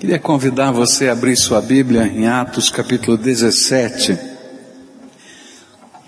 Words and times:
Queria 0.00 0.18
convidar 0.18 0.70
você 0.70 1.10
a 1.10 1.12
abrir 1.12 1.36
sua 1.36 1.60
Bíblia 1.60 2.06
em 2.06 2.26
Atos 2.26 2.70
capítulo 2.70 3.18
17. 3.18 4.18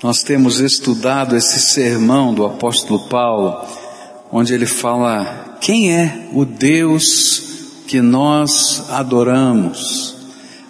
Nós 0.02 0.22
temos 0.22 0.60
estudado 0.60 1.36
esse 1.36 1.60
sermão 1.60 2.32
do 2.32 2.46
apóstolo 2.46 3.00
Paulo, 3.00 3.54
onde 4.32 4.54
ele 4.54 4.64
fala 4.64 5.58
quem 5.60 5.94
é 5.94 6.26
o 6.32 6.46
Deus 6.46 7.42
que 7.86 8.00
nós 8.00 8.84
adoramos. 8.88 10.16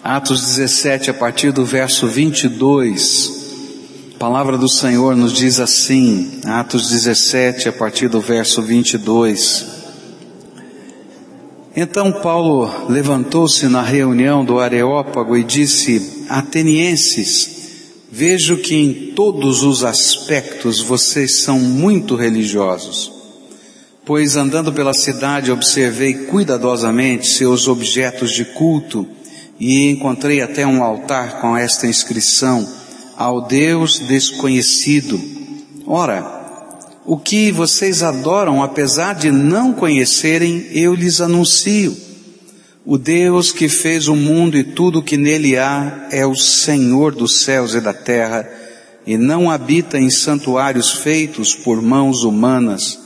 Atos 0.03 0.57
17, 0.57 1.09
a 1.09 1.13
partir 1.13 1.53
do 1.53 1.63
verso 1.63 2.07
22, 2.07 4.11
a 4.15 4.19
palavra 4.19 4.57
do 4.57 4.67
Senhor 4.67 5.15
nos 5.15 5.31
diz 5.31 5.61
assim, 5.61 6.41
Atos 6.43 6.89
17, 6.89 7.69
a 7.69 7.71
partir 7.71 8.09
do 8.09 8.19
verso 8.19 8.61
22. 8.61 9.82
Então 11.75 12.11
Paulo 12.11 12.87
levantou-se 12.87 13.67
na 13.67 13.81
reunião 13.81 14.45
do 14.45 14.59
Areópago 14.59 15.35
e 15.35 15.43
disse: 15.43 16.25
Atenienses, 16.29 17.49
vejo 18.11 18.57
que 18.57 18.75
em 18.75 18.93
todos 19.15 19.63
os 19.63 19.83
aspectos 19.83 20.79
vocês 20.79 21.41
são 21.41 21.59
muito 21.59 22.15
religiosos. 22.15 23.11
Pois 24.05 24.35
andando 24.35 24.71
pela 24.71 24.93
cidade 24.93 25.51
observei 25.51 26.13
cuidadosamente 26.13 27.27
seus 27.27 27.67
objetos 27.67 28.31
de 28.31 28.45
culto 28.45 29.07
e 29.59 29.89
encontrei 29.89 30.41
até 30.41 30.67
um 30.67 30.83
altar 30.83 31.41
com 31.41 31.57
esta 31.57 31.87
inscrição: 31.87 32.67
Ao 33.17 33.41
Deus 33.41 33.97
desconhecido. 33.97 35.19
Ora, 35.87 36.32
o 37.05 37.17
que 37.17 37.51
vocês 37.51 38.01
adoram, 38.01 38.63
apesar 38.63 39.13
de 39.13 39.29
não 39.29 39.73
conhecerem, 39.73 40.67
eu 40.71 40.93
lhes 40.93 41.19
anuncio. 41.19 41.95
O 42.85 42.97
Deus 42.97 43.51
que 43.51 43.67
fez 43.67 44.07
o 44.07 44.15
mundo 44.15 44.57
e 44.57 44.63
tudo 44.63 44.99
o 44.99 45.03
que 45.03 45.17
nele 45.17 45.57
há 45.57 46.07
é 46.11 46.25
o 46.25 46.35
Senhor 46.35 47.13
dos 47.13 47.41
céus 47.41 47.73
e 47.73 47.81
da 47.81 47.93
terra, 47.93 48.49
e 49.05 49.17
não 49.17 49.51
habita 49.51 49.99
em 49.99 50.09
santuários 50.09 50.91
feitos 50.91 51.53
por 51.53 51.81
mãos 51.81 52.23
humanas. 52.23 52.99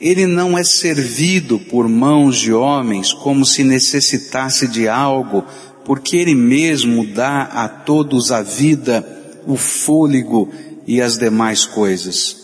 Ele 0.00 0.26
não 0.26 0.56
é 0.56 0.62
servido 0.62 1.58
por 1.58 1.88
mãos 1.88 2.38
de 2.38 2.52
homens 2.52 3.12
como 3.12 3.44
se 3.44 3.62
necessitasse 3.64 4.68
de 4.68 4.88
algo, 4.88 5.44
porque 5.84 6.16
ele 6.16 6.34
mesmo 6.34 7.06
dá 7.06 7.42
a 7.42 7.68
todos 7.68 8.30
a 8.30 8.42
vida, 8.42 9.04
o 9.46 9.56
fôlego 9.56 10.52
e 10.86 11.00
as 11.00 11.18
demais 11.18 11.64
coisas. 11.64 12.37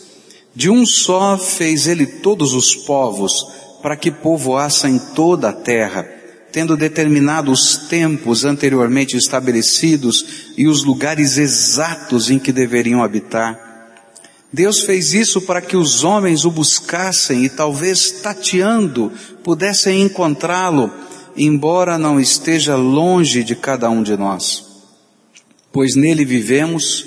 De 0.55 0.69
um 0.69 0.85
só 0.85 1.37
fez 1.37 1.85
ele 1.85 2.05
todos 2.05 2.53
os 2.53 2.75
povos, 2.75 3.45
para 3.81 3.97
que 3.97 4.09
povoassem 4.09 4.97
toda 5.13 5.49
a 5.49 5.53
terra, 5.53 6.07
tendo 6.51 6.77
determinado 6.77 7.51
os 7.51 7.75
tempos 7.89 8.45
anteriormente 8.45 9.17
estabelecidos 9.17 10.53
e 10.57 10.67
os 10.67 10.85
lugares 10.85 11.37
exatos 11.37 12.31
em 12.31 12.39
que 12.39 12.53
deveriam 12.53 13.03
habitar. 13.03 13.59
Deus 14.51 14.79
fez 14.79 15.13
isso 15.13 15.41
para 15.41 15.61
que 15.61 15.75
os 15.75 16.05
homens 16.05 16.45
o 16.45 16.51
buscassem 16.51 17.43
e 17.43 17.49
talvez 17.49 18.09
tateando 18.09 19.11
pudessem 19.43 20.01
encontrá-lo, 20.01 20.89
embora 21.35 21.97
não 21.97 22.17
esteja 22.17 22.77
longe 22.77 23.43
de 23.43 23.53
cada 23.53 23.89
um 23.89 24.01
de 24.01 24.15
nós. 24.15 24.63
Pois 25.73 25.93
nele 25.93 26.23
vivemos, 26.23 27.05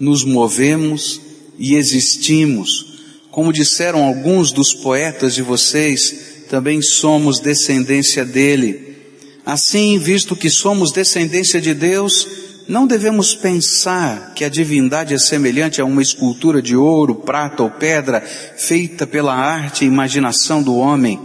nos 0.00 0.24
movemos 0.24 1.20
e 1.58 1.74
existimos. 1.74 2.96
Como 3.30 3.52
disseram 3.52 4.04
alguns 4.04 4.50
dos 4.50 4.72
poetas 4.72 5.34
de 5.34 5.42
vocês, 5.42 6.46
também 6.48 6.80
somos 6.80 7.38
descendência 7.38 8.24
dele. 8.24 8.96
Assim, 9.44 9.98
visto 9.98 10.34
que 10.34 10.50
somos 10.50 10.90
descendência 10.90 11.60
de 11.60 11.74
Deus, 11.74 12.26
não 12.68 12.86
devemos 12.86 13.34
pensar 13.34 14.32
que 14.34 14.44
a 14.44 14.48
divindade 14.48 15.14
é 15.14 15.18
semelhante 15.18 15.80
a 15.80 15.84
uma 15.84 16.02
escultura 16.02 16.60
de 16.62 16.76
ouro, 16.76 17.14
prata 17.14 17.62
ou 17.62 17.70
pedra 17.70 18.20
feita 18.20 19.06
pela 19.06 19.34
arte 19.34 19.84
e 19.84 19.88
imaginação 19.88 20.62
do 20.62 20.74
homem. 20.74 21.20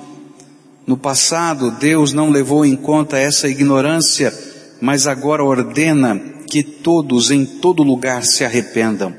No 0.85 0.97
passado, 0.97 1.71
Deus 1.71 2.11
não 2.13 2.29
levou 2.29 2.65
em 2.65 2.75
conta 2.75 3.17
essa 3.17 3.47
ignorância, 3.47 4.33
mas 4.81 5.07
agora 5.07 5.43
ordena 5.43 6.19
que 6.47 6.61
todos 6.61 7.31
em 7.31 7.45
todo 7.45 7.81
lugar 7.83 8.25
se 8.25 8.43
arrependam 8.43 9.15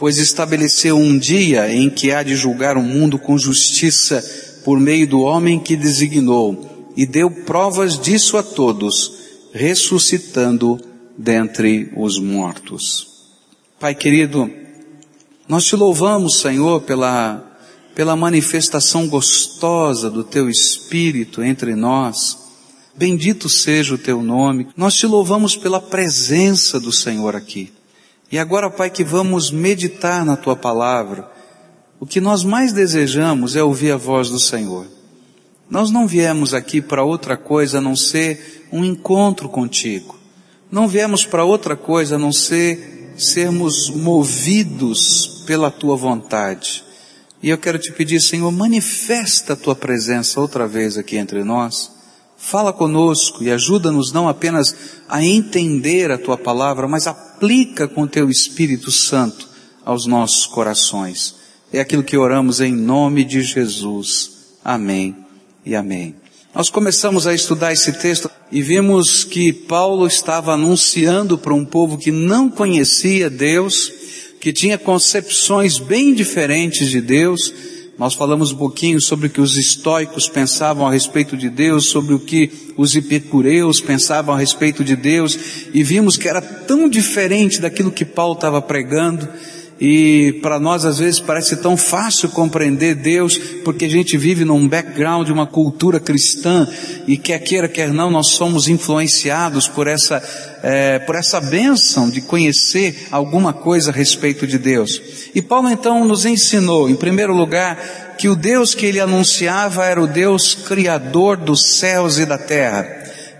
pois 0.00 0.16
estabeleceu 0.16 0.96
um 0.96 1.18
dia 1.18 1.70
em 1.70 1.90
que 1.90 2.10
há 2.10 2.22
de 2.22 2.34
julgar 2.34 2.78
o 2.78 2.82
mundo 2.82 3.18
com 3.18 3.36
justiça 3.36 4.24
por 4.64 4.80
meio 4.80 5.06
do 5.06 5.20
homem 5.20 5.60
que 5.60 5.76
designou, 5.76 6.90
e 6.96 7.04
deu 7.04 7.30
provas 7.30 8.00
disso 8.00 8.38
a 8.38 8.42
todos, 8.42 9.12
ressuscitando 9.52 10.80
dentre 11.18 11.92
os 11.94 12.18
mortos. 12.18 13.28
Pai 13.78 13.94
querido, 13.94 14.50
nós 15.46 15.66
te 15.66 15.76
louvamos, 15.76 16.40
Senhor, 16.40 16.80
pela, 16.80 17.58
pela 17.94 18.16
manifestação 18.16 19.06
gostosa 19.06 20.08
do 20.08 20.24
teu 20.24 20.48
Espírito 20.48 21.42
entre 21.42 21.74
nós. 21.74 22.38
Bendito 22.96 23.50
seja 23.50 23.96
o 23.96 23.98
teu 23.98 24.22
nome. 24.22 24.68
Nós 24.74 24.94
te 24.94 25.06
louvamos 25.06 25.56
pela 25.56 25.80
presença 25.80 26.80
do 26.80 26.90
Senhor 26.90 27.36
aqui. 27.36 27.70
E 28.30 28.38
agora, 28.38 28.70
Pai, 28.70 28.90
que 28.90 29.02
vamos 29.02 29.50
meditar 29.50 30.24
na 30.24 30.36
Tua 30.36 30.54
palavra. 30.54 31.28
O 31.98 32.06
que 32.06 32.20
nós 32.20 32.44
mais 32.44 32.72
desejamos 32.72 33.56
é 33.56 33.62
ouvir 33.62 33.92
a 33.92 33.96
voz 33.96 34.30
do 34.30 34.38
Senhor. 34.38 34.86
Nós 35.68 35.90
não 35.90 36.06
viemos 36.06 36.54
aqui 36.54 36.80
para 36.80 37.04
outra 37.04 37.36
coisa 37.36 37.78
a 37.78 37.80
não 37.80 37.96
ser 37.96 38.68
um 38.72 38.84
encontro 38.84 39.48
contigo. 39.48 40.18
Não 40.70 40.86
viemos 40.86 41.24
para 41.24 41.44
outra 41.44 41.76
coisa 41.76 42.14
a 42.16 42.18
não 42.18 42.32
ser 42.32 43.14
sermos 43.16 43.90
movidos 43.90 45.42
pela 45.46 45.70
Tua 45.70 45.96
vontade. 45.96 46.84
E 47.42 47.48
eu 47.48 47.58
quero 47.58 47.78
te 47.78 47.90
pedir, 47.92 48.20
Senhor, 48.20 48.50
manifesta 48.52 49.54
a 49.54 49.56
Tua 49.56 49.74
presença 49.74 50.40
outra 50.40 50.68
vez 50.68 50.96
aqui 50.96 51.16
entre 51.16 51.42
nós 51.42 51.99
Fala 52.50 52.72
conosco 52.72 53.44
e 53.44 53.50
ajuda-nos 53.52 54.10
não 54.10 54.28
apenas 54.28 54.74
a 55.08 55.24
entender 55.24 56.10
a 56.10 56.18
tua 56.18 56.36
palavra, 56.36 56.88
mas 56.88 57.06
aplica 57.06 57.86
com 57.86 58.08
teu 58.08 58.28
Espírito 58.28 58.90
Santo 58.90 59.48
aos 59.84 60.04
nossos 60.04 60.46
corações. 60.46 61.36
É 61.72 61.78
aquilo 61.78 62.02
que 62.02 62.16
oramos 62.16 62.60
em 62.60 62.74
nome 62.74 63.22
de 63.22 63.40
Jesus. 63.42 64.32
Amém 64.64 65.14
e 65.64 65.76
amém. 65.76 66.16
Nós 66.52 66.68
começamos 66.68 67.24
a 67.24 67.32
estudar 67.32 67.72
esse 67.72 67.92
texto 67.92 68.28
e 68.50 68.60
vimos 68.60 69.22
que 69.22 69.52
Paulo 69.52 70.04
estava 70.04 70.52
anunciando 70.52 71.38
para 71.38 71.54
um 71.54 71.64
povo 71.64 71.96
que 71.96 72.10
não 72.10 72.50
conhecia 72.50 73.30
Deus, 73.30 73.92
que 74.40 74.52
tinha 74.52 74.76
concepções 74.76 75.78
bem 75.78 76.12
diferentes 76.12 76.88
de 76.88 77.00
Deus, 77.00 77.52
nós 78.00 78.14
falamos 78.14 78.50
um 78.50 78.56
pouquinho 78.56 78.98
sobre 78.98 79.26
o 79.26 79.30
que 79.30 79.42
os 79.42 79.58
estoicos 79.58 80.26
pensavam 80.26 80.88
a 80.88 80.90
respeito 80.90 81.36
de 81.36 81.50
Deus, 81.50 81.84
sobre 81.84 82.14
o 82.14 82.18
que 82.18 82.50
os 82.74 82.96
epicureus 82.96 83.78
pensavam 83.78 84.34
a 84.34 84.38
respeito 84.38 84.82
de 84.82 84.96
Deus, 84.96 85.38
e 85.74 85.82
vimos 85.82 86.16
que 86.16 86.26
era 86.26 86.40
tão 86.40 86.88
diferente 86.88 87.60
daquilo 87.60 87.92
que 87.92 88.06
Paulo 88.06 88.32
estava 88.32 88.62
pregando, 88.62 89.28
e 89.80 90.38
para 90.42 90.60
nós 90.60 90.84
às 90.84 90.98
vezes 90.98 91.20
parece 91.20 91.56
tão 91.56 91.74
fácil 91.74 92.28
compreender 92.28 92.94
Deus, 92.94 93.38
porque 93.64 93.86
a 93.86 93.88
gente 93.88 94.18
vive 94.18 94.44
num 94.44 94.68
background 94.68 95.28
uma 95.30 95.46
cultura 95.46 95.98
cristã 95.98 96.68
e 97.06 97.16
quer 97.16 97.38
queira 97.38 97.66
quer 97.66 97.90
não, 97.90 98.10
nós 98.10 98.32
somos 98.32 98.68
influenciados 98.68 99.66
por 99.66 99.86
essa 99.86 100.22
é, 100.62 100.98
por 100.98 101.14
essa 101.14 101.40
bênção 101.40 102.10
de 102.10 102.20
conhecer 102.20 103.08
alguma 103.10 103.54
coisa 103.54 103.90
a 103.90 103.94
respeito 103.94 104.46
de 104.46 104.58
Deus. 104.58 105.00
E 105.34 105.40
Paulo 105.40 105.70
então 105.70 106.04
nos 106.04 106.26
ensinou, 106.26 106.90
em 106.90 106.94
primeiro 106.94 107.34
lugar, 107.34 108.16
que 108.18 108.28
o 108.28 108.36
Deus 108.36 108.74
que 108.74 108.84
ele 108.84 109.00
anunciava 109.00 109.86
era 109.86 110.02
o 110.02 110.06
Deus 110.06 110.54
criador 110.54 111.38
dos 111.38 111.76
céus 111.78 112.18
e 112.18 112.26
da 112.26 112.36
terra. 112.36 112.86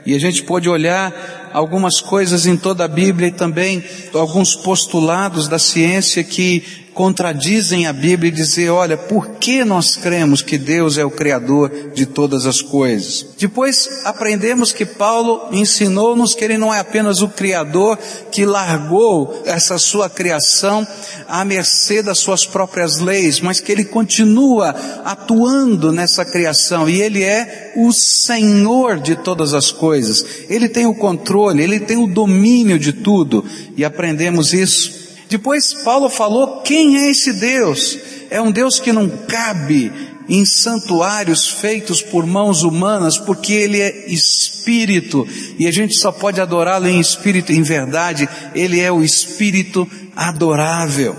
E 0.07 0.15
a 0.15 0.19
gente 0.19 0.43
pôde 0.43 0.71
olhar 0.71 1.40
algumas 1.53 2.01
coisas 2.01 2.47
em 2.47 2.57
toda 2.57 2.85
a 2.85 2.89
Bíblia 2.89 3.29
e 3.29 3.33
também 3.33 3.83
alguns 4.15 4.55
postulados 4.55 5.49
da 5.49 5.59
ciência 5.59 6.23
que 6.25 6.90
contradizem 7.01 7.87
a 7.87 7.95
Bíblia 7.95 8.31
e 8.31 8.35
dizer, 8.35 8.69
olha, 8.69 8.95
por 8.95 9.27
que 9.37 9.65
nós 9.65 9.97
cremos 9.97 10.43
que 10.43 10.59
Deus 10.59 10.99
é 10.99 11.05
o 11.05 11.11
Criador 11.11 11.93
de 11.95 12.05
todas 12.05 12.45
as 12.45 12.61
coisas? 12.61 13.25
Depois 13.39 14.03
aprendemos 14.05 14.71
que 14.71 14.85
Paulo 14.85 15.49
ensinou-nos 15.51 16.35
que 16.35 16.45
ele 16.45 16.59
não 16.59 16.75
é 16.75 16.79
apenas 16.79 17.23
o 17.23 17.29
Criador 17.29 17.99
que 18.31 18.45
largou 18.45 19.43
essa 19.47 19.79
sua 19.79 20.11
criação 20.11 20.87
à 21.27 21.43
mercê 21.43 22.03
das 22.03 22.19
suas 22.19 22.45
próprias 22.45 22.99
leis, 22.99 23.41
mas 23.41 23.61
que 23.61 23.73
ele 23.73 23.87
continua 23.87 24.77
atuando 25.03 25.93
nessa 25.93 26.23
criação 26.23 26.87
e 26.87 27.01
ele 27.01 27.23
é 27.23 27.73
o 27.77 27.95
Senhor 27.95 29.01
de 29.01 29.17
todas 29.17 29.55
as 29.55 29.73
coisas. 29.73 30.23
Ele 30.51 30.69
tem 30.69 30.85
o 30.85 30.95
controle, 30.95 31.63
ele 31.63 31.81
tem 31.81 31.97
o 31.97 32.07
domínio 32.07 32.79
de 32.79 32.93
tudo 32.93 33.43
e 33.75 33.87
aprendemos 33.87 34.53
isso 34.53 35.00
depois 35.31 35.73
Paulo 35.85 36.11
falou 36.11 36.61
quem 36.63 36.97
é 36.99 37.11
esse 37.13 37.33
Deus. 37.33 37.97
É 38.31 38.43
um 38.43 38.51
Deus 38.51 38.81
que 38.81 38.93
não 38.93 39.09
cabe 39.09 39.93
em 40.29 40.45
santuários 40.45 41.49
feitos 41.49 42.03
por 42.03 42.27
mãos 42.27 42.65
humanas, 42.65 43.17
porque 43.17 43.53
Ele 43.53 43.81
é 43.81 44.11
Espírito 44.11 45.27
e 45.57 45.69
a 45.69 45.71
gente 45.71 45.97
só 45.97 46.11
pode 46.11 46.41
adorá-lo 46.41 46.89
em 46.89 46.99
Espírito, 46.99 47.53
em 47.53 47.63
verdade, 47.63 48.29
Ele 48.57 48.81
é 48.81 48.91
o 48.91 49.05
Espírito 49.05 49.89
adorável. 50.17 51.15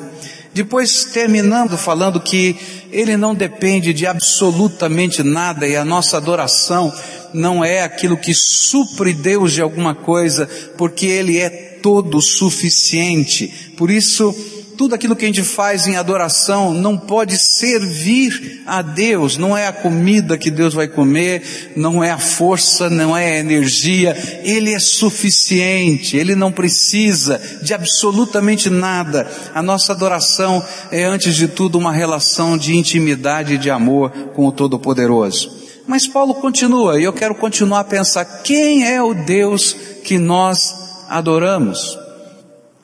Depois 0.53 1.05
terminando 1.05 1.77
falando 1.77 2.19
que 2.19 2.57
Ele 2.91 3.15
não 3.15 3.33
depende 3.33 3.93
de 3.93 4.05
absolutamente 4.05 5.23
nada 5.23 5.65
e 5.65 5.77
a 5.77 5.85
nossa 5.85 6.17
adoração 6.17 6.93
não 7.33 7.63
é 7.63 7.81
aquilo 7.81 8.17
que 8.17 8.33
supre 8.33 9.13
Deus 9.13 9.53
de 9.53 9.61
alguma 9.61 9.95
coisa, 9.95 10.49
porque 10.77 11.05
Ele 11.05 11.39
é 11.39 11.70
todo 11.81 12.21
suficiente. 12.21 13.73
Por 13.75 13.89
isso, 13.89 14.33
tudo 14.81 14.95
aquilo 14.95 15.15
que 15.15 15.25
a 15.25 15.27
gente 15.27 15.43
faz 15.43 15.85
em 15.85 15.95
adoração 15.95 16.73
não 16.73 16.97
pode 16.97 17.37
servir 17.37 18.63
a 18.65 18.81
Deus, 18.81 19.37
não 19.37 19.55
é 19.55 19.67
a 19.67 19.71
comida 19.71 20.39
que 20.39 20.49
Deus 20.49 20.73
vai 20.73 20.87
comer, 20.87 21.73
não 21.75 22.03
é 22.03 22.09
a 22.09 22.17
força, 22.17 22.89
não 22.89 23.15
é 23.15 23.33
a 23.33 23.39
energia, 23.39 24.17
Ele 24.43 24.73
é 24.73 24.79
suficiente, 24.79 26.17
Ele 26.17 26.33
não 26.33 26.51
precisa 26.51 27.39
de 27.61 27.75
absolutamente 27.75 28.71
nada. 28.71 29.29
A 29.53 29.61
nossa 29.61 29.91
adoração 29.91 30.65
é 30.91 31.03
antes 31.03 31.35
de 31.35 31.47
tudo 31.47 31.77
uma 31.77 31.93
relação 31.93 32.57
de 32.57 32.75
intimidade 32.75 33.53
e 33.53 33.59
de 33.59 33.69
amor 33.69 34.09
com 34.33 34.47
o 34.47 34.51
Todo-Poderoso. 34.51 35.61
Mas 35.85 36.07
Paulo 36.07 36.33
continua, 36.33 36.99
e 36.99 37.03
eu 37.03 37.13
quero 37.13 37.35
continuar 37.35 37.81
a 37.81 37.83
pensar, 37.83 38.25
quem 38.43 38.87
é 38.87 38.99
o 38.99 39.13
Deus 39.13 39.75
que 40.03 40.17
nós 40.17 40.80
adoramos? 41.11 41.99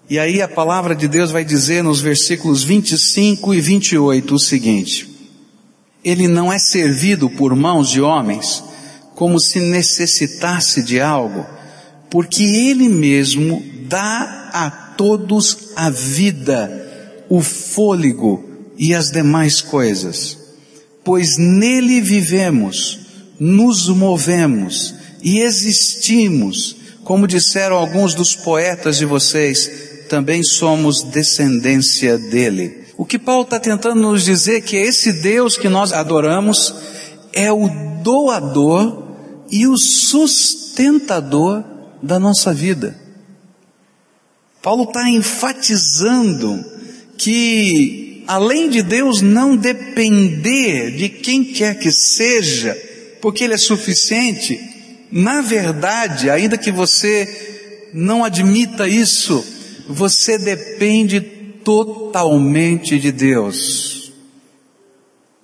E 0.09 0.19
aí 0.19 0.41
a 0.41 0.47
palavra 0.47 0.95
de 0.95 1.07
Deus 1.07 1.31
vai 1.31 1.43
dizer 1.43 1.83
nos 1.83 1.99
versículos 2.01 2.63
25 2.63 3.53
e 3.53 3.61
28 3.61 4.35
o 4.35 4.39
seguinte: 4.39 5.09
Ele 6.03 6.27
não 6.27 6.51
é 6.51 6.59
servido 6.59 7.29
por 7.29 7.55
mãos 7.55 7.89
de 7.89 8.01
homens 8.01 8.63
como 9.15 9.39
se 9.39 9.59
necessitasse 9.59 10.83
de 10.83 10.99
algo, 10.99 11.45
porque 12.09 12.43
Ele 12.43 12.87
mesmo 12.87 13.63
dá 13.87 14.49
a 14.53 14.69
todos 14.69 15.69
a 15.75 15.89
vida, 15.89 17.25
o 17.29 17.41
fôlego 17.41 18.43
e 18.77 18.93
as 18.93 19.09
demais 19.09 19.61
coisas. 19.61 20.37
Pois 21.03 21.37
nele 21.37 22.01
vivemos, 22.01 22.99
nos 23.39 23.89
movemos 23.89 24.93
e 25.23 25.39
existimos, 25.39 26.76
como 27.07 27.25
disseram 27.25 27.77
alguns 27.77 28.13
dos 28.13 28.35
poetas 28.35 28.97
de 28.97 29.05
vocês, 29.05 29.71
também 30.09 30.43
somos 30.43 31.03
descendência 31.03 32.17
dele. 32.17 32.83
O 32.97 33.05
que 33.05 33.17
Paulo 33.17 33.43
está 33.43 33.57
tentando 33.57 34.01
nos 34.01 34.25
dizer 34.25 34.57
é 34.57 34.61
que 34.61 34.75
esse 34.75 35.13
Deus 35.13 35.55
que 35.55 35.69
nós 35.69 35.93
adoramos 35.93 36.75
é 37.31 37.49
o 37.49 37.69
doador 38.03 39.07
e 39.49 39.65
o 39.65 39.77
sustentador 39.77 41.63
da 42.03 42.19
nossa 42.19 42.53
vida. 42.53 42.99
Paulo 44.61 44.83
está 44.83 45.09
enfatizando 45.09 46.61
que, 47.17 48.25
além 48.27 48.69
de 48.69 48.81
Deus 48.81 49.21
não 49.21 49.55
depender 49.55 50.91
de 50.97 51.07
quem 51.07 51.45
quer 51.45 51.79
que 51.79 51.89
seja, 51.89 52.77
porque 53.21 53.45
Ele 53.45 53.53
é 53.53 53.57
suficiente, 53.57 54.66
na 55.11 55.41
verdade, 55.41 56.29
ainda 56.29 56.57
que 56.57 56.71
você 56.71 57.89
não 57.93 58.23
admita 58.23 58.87
isso, 58.87 59.43
você 59.87 60.37
depende 60.37 61.21
totalmente 61.63 62.99
de 62.99 63.11
Deus. 63.11 64.11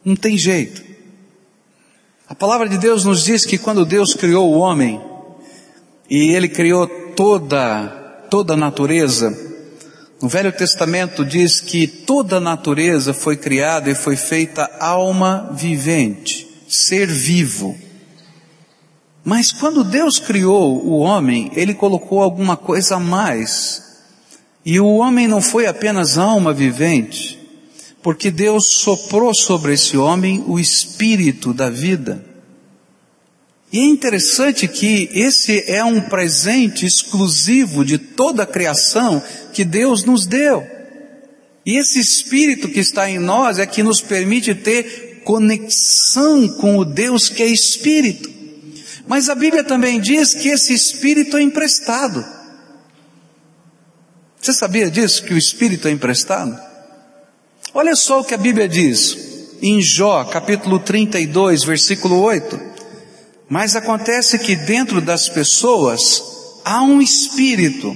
Não 0.04 0.16
tem 0.16 0.38
jeito. 0.38 0.84
A 2.28 2.36
palavra 2.36 2.68
de 2.68 2.78
Deus 2.78 3.06
nos 3.06 3.24
diz 3.24 3.46
que 3.46 3.58
quando 3.58 3.86
Deus 3.86 4.14
criou 4.14 4.52
o 4.52 4.58
homem, 4.58 5.02
e 6.10 6.32
ele 6.32 6.50
criou 6.50 6.88
toda, 7.16 7.88
toda 8.30 8.54
a 8.54 8.58
natureza, 8.58 9.36
no 10.22 10.30
Velho 10.30 10.52
Testamento 10.52 11.26
diz 11.26 11.60
que 11.60 11.86
toda 11.86 12.38
a 12.38 12.40
natureza 12.40 13.14
foi 13.14 13.36
criada 13.36 13.90
e 13.90 13.96
foi 13.96 14.16
feita 14.16 14.70
alma 14.80 15.50
vivente, 15.54 16.48
ser 16.68 17.08
vivo. 17.08 17.78
Mas 19.24 19.52
quando 19.52 19.84
Deus 19.84 20.20
criou 20.20 20.86
o 20.86 21.00
homem, 21.00 21.50
ele 21.56 21.74
colocou 21.74 22.22
alguma 22.22 22.58
coisa 22.58 22.96
a 22.96 23.00
mais. 23.00 23.82
E 24.66 24.80
o 24.80 24.96
homem 24.96 25.28
não 25.28 25.42
foi 25.42 25.66
apenas 25.66 26.18
alma 26.18 26.54
vivente, 26.54 27.40
porque 28.02 28.30
Deus 28.30 28.68
soprou 28.68 29.34
sobre 29.34 29.74
esse 29.74 29.96
homem 29.96 30.44
o 30.46 30.60
espírito 30.60 31.54
da 31.54 31.70
vida. 31.70 32.24
E 33.72 33.80
é 33.80 33.86
interessante 33.86 34.68
que 34.68 35.10
esse 35.14 35.64
é 35.68 35.84
um 35.84 36.02
presente 36.02 36.86
exclusivo 36.86 37.84
de 37.84 37.98
toda 37.98 38.44
a 38.44 38.48
criação 38.48 39.24
que 39.54 39.64
Deus 39.64 40.04
nos 40.04 40.28
deu. 40.28 40.64
E 41.66 41.78
esse 41.78 42.00
espírito 42.00 42.68
que 42.68 42.80
está 42.80 43.10
em 43.10 43.20
nós 43.20 43.58
é 43.58 43.66
que 43.66 43.82
nos 43.82 44.02
permite 44.02 44.54
ter 44.54 45.22
conexão 45.24 46.48
com 46.48 46.78
o 46.78 46.86
Deus 46.86 47.30
que 47.30 47.42
é 47.42 47.48
espírito. 47.48 48.30
Mas 49.08 49.30
a 49.30 49.36
Bíblia 49.36 49.64
também 49.64 50.00
diz 50.00 50.34
que 50.34 50.50
esse 50.50 50.74
espírito 50.74 51.38
é 51.38 51.42
emprestado. 51.42 52.24
Você 54.44 54.52
sabia 54.52 54.92
disso, 54.92 55.24
que 55.24 55.34
o 55.34 55.38
Espírito 55.38 55.88
é 55.88 55.92
emprestado? 55.92 56.60
Olha 57.74 57.96
só 57.96 58.20
o 58.20 58.26
que 58.26 58.34
a 58.34 58.38
Bíblia 58.38 58.68
diz, 58.68 59.18
em 59.62 59.82
Jó, 59.82 60.26
capítulo 60.26 60.80
32, 60.80 61.64
versículo 61.64 62.20
8. 62.20 62.60
Mas 63.48 63.74
acontece 63.74 64.38
que 64.38 64.54
dentro 64.54 65.00
das 65.00 65.30
pessoas 65.30 66.22
há 66.66 66.84
um 66.84 67.02
Espírito, 67.02 67.96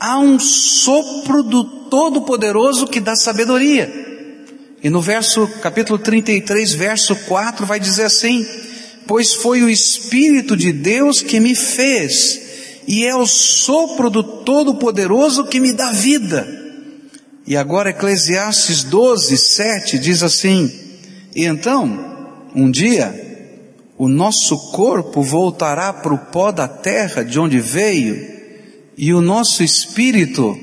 há 0.00 0.18
um 0.18 0.40
sopro 0.40 1.44
do 1.44 1.62
Todo-Poderoso 1.88 2.88
que 2.88 2.98
dá 2.98 3.14
sabedoria. 3.14 3.88
E 4.82 4.90
no 4.90 5.00
verso, 5.00 5.46
capítulo 5.62 6.00
33, 6.00 6.72
verso 6.72 7.14
4, 7.14 7.64
vai 7.64 7.78
dizer 7.78 8.06
assim: 8.06 8.44
Pois 9.10 9.34
foi 9.34 9.60
o 9.64 9.68
Espírito 9.68 10.56
de 10.56 10.70
Deus 10.70 11.20
que 11.20 11.40
me 11.40 11.56
fez 11.56 12.82
e 12.86 13.04
é 13.04 13.12
o 13.12 13.26
sopro 13.26 14.08
do 14.08 14.22
Todo-Poderoso 14.22 15.46
que 15.46 15.58
me 15.58 15.72
dá 15.72 15.90
vida. 15.90 16.46
E 17.44 17.56
agora 17.56 17.90
Eclesiastes 17.90 18.84
12, 18.84 19.36
7 19.36 19.98
diz 19.98 20.22
assim, 20.22 20.72
e 21.34 21.44
então, 21.44 22.44
um 22.54 22.70
dia, 22.70 23.58
o 23.98 24.06
nosso 24.06 24.70
corpo 24.70 25.22
voltará 25.22 25.92
para 25.92 26.14
o 26.14 26.26
pó 26.26 26.52
da 26.52 26.68
terra 26.68 27.24
de 27.24 27.36
onde 27.36 27.58
veio, 27.58 28.14
e 28.96 29.12
o 29.12 29.20
nosso 29.20 29.64
espírito 29.64 30.56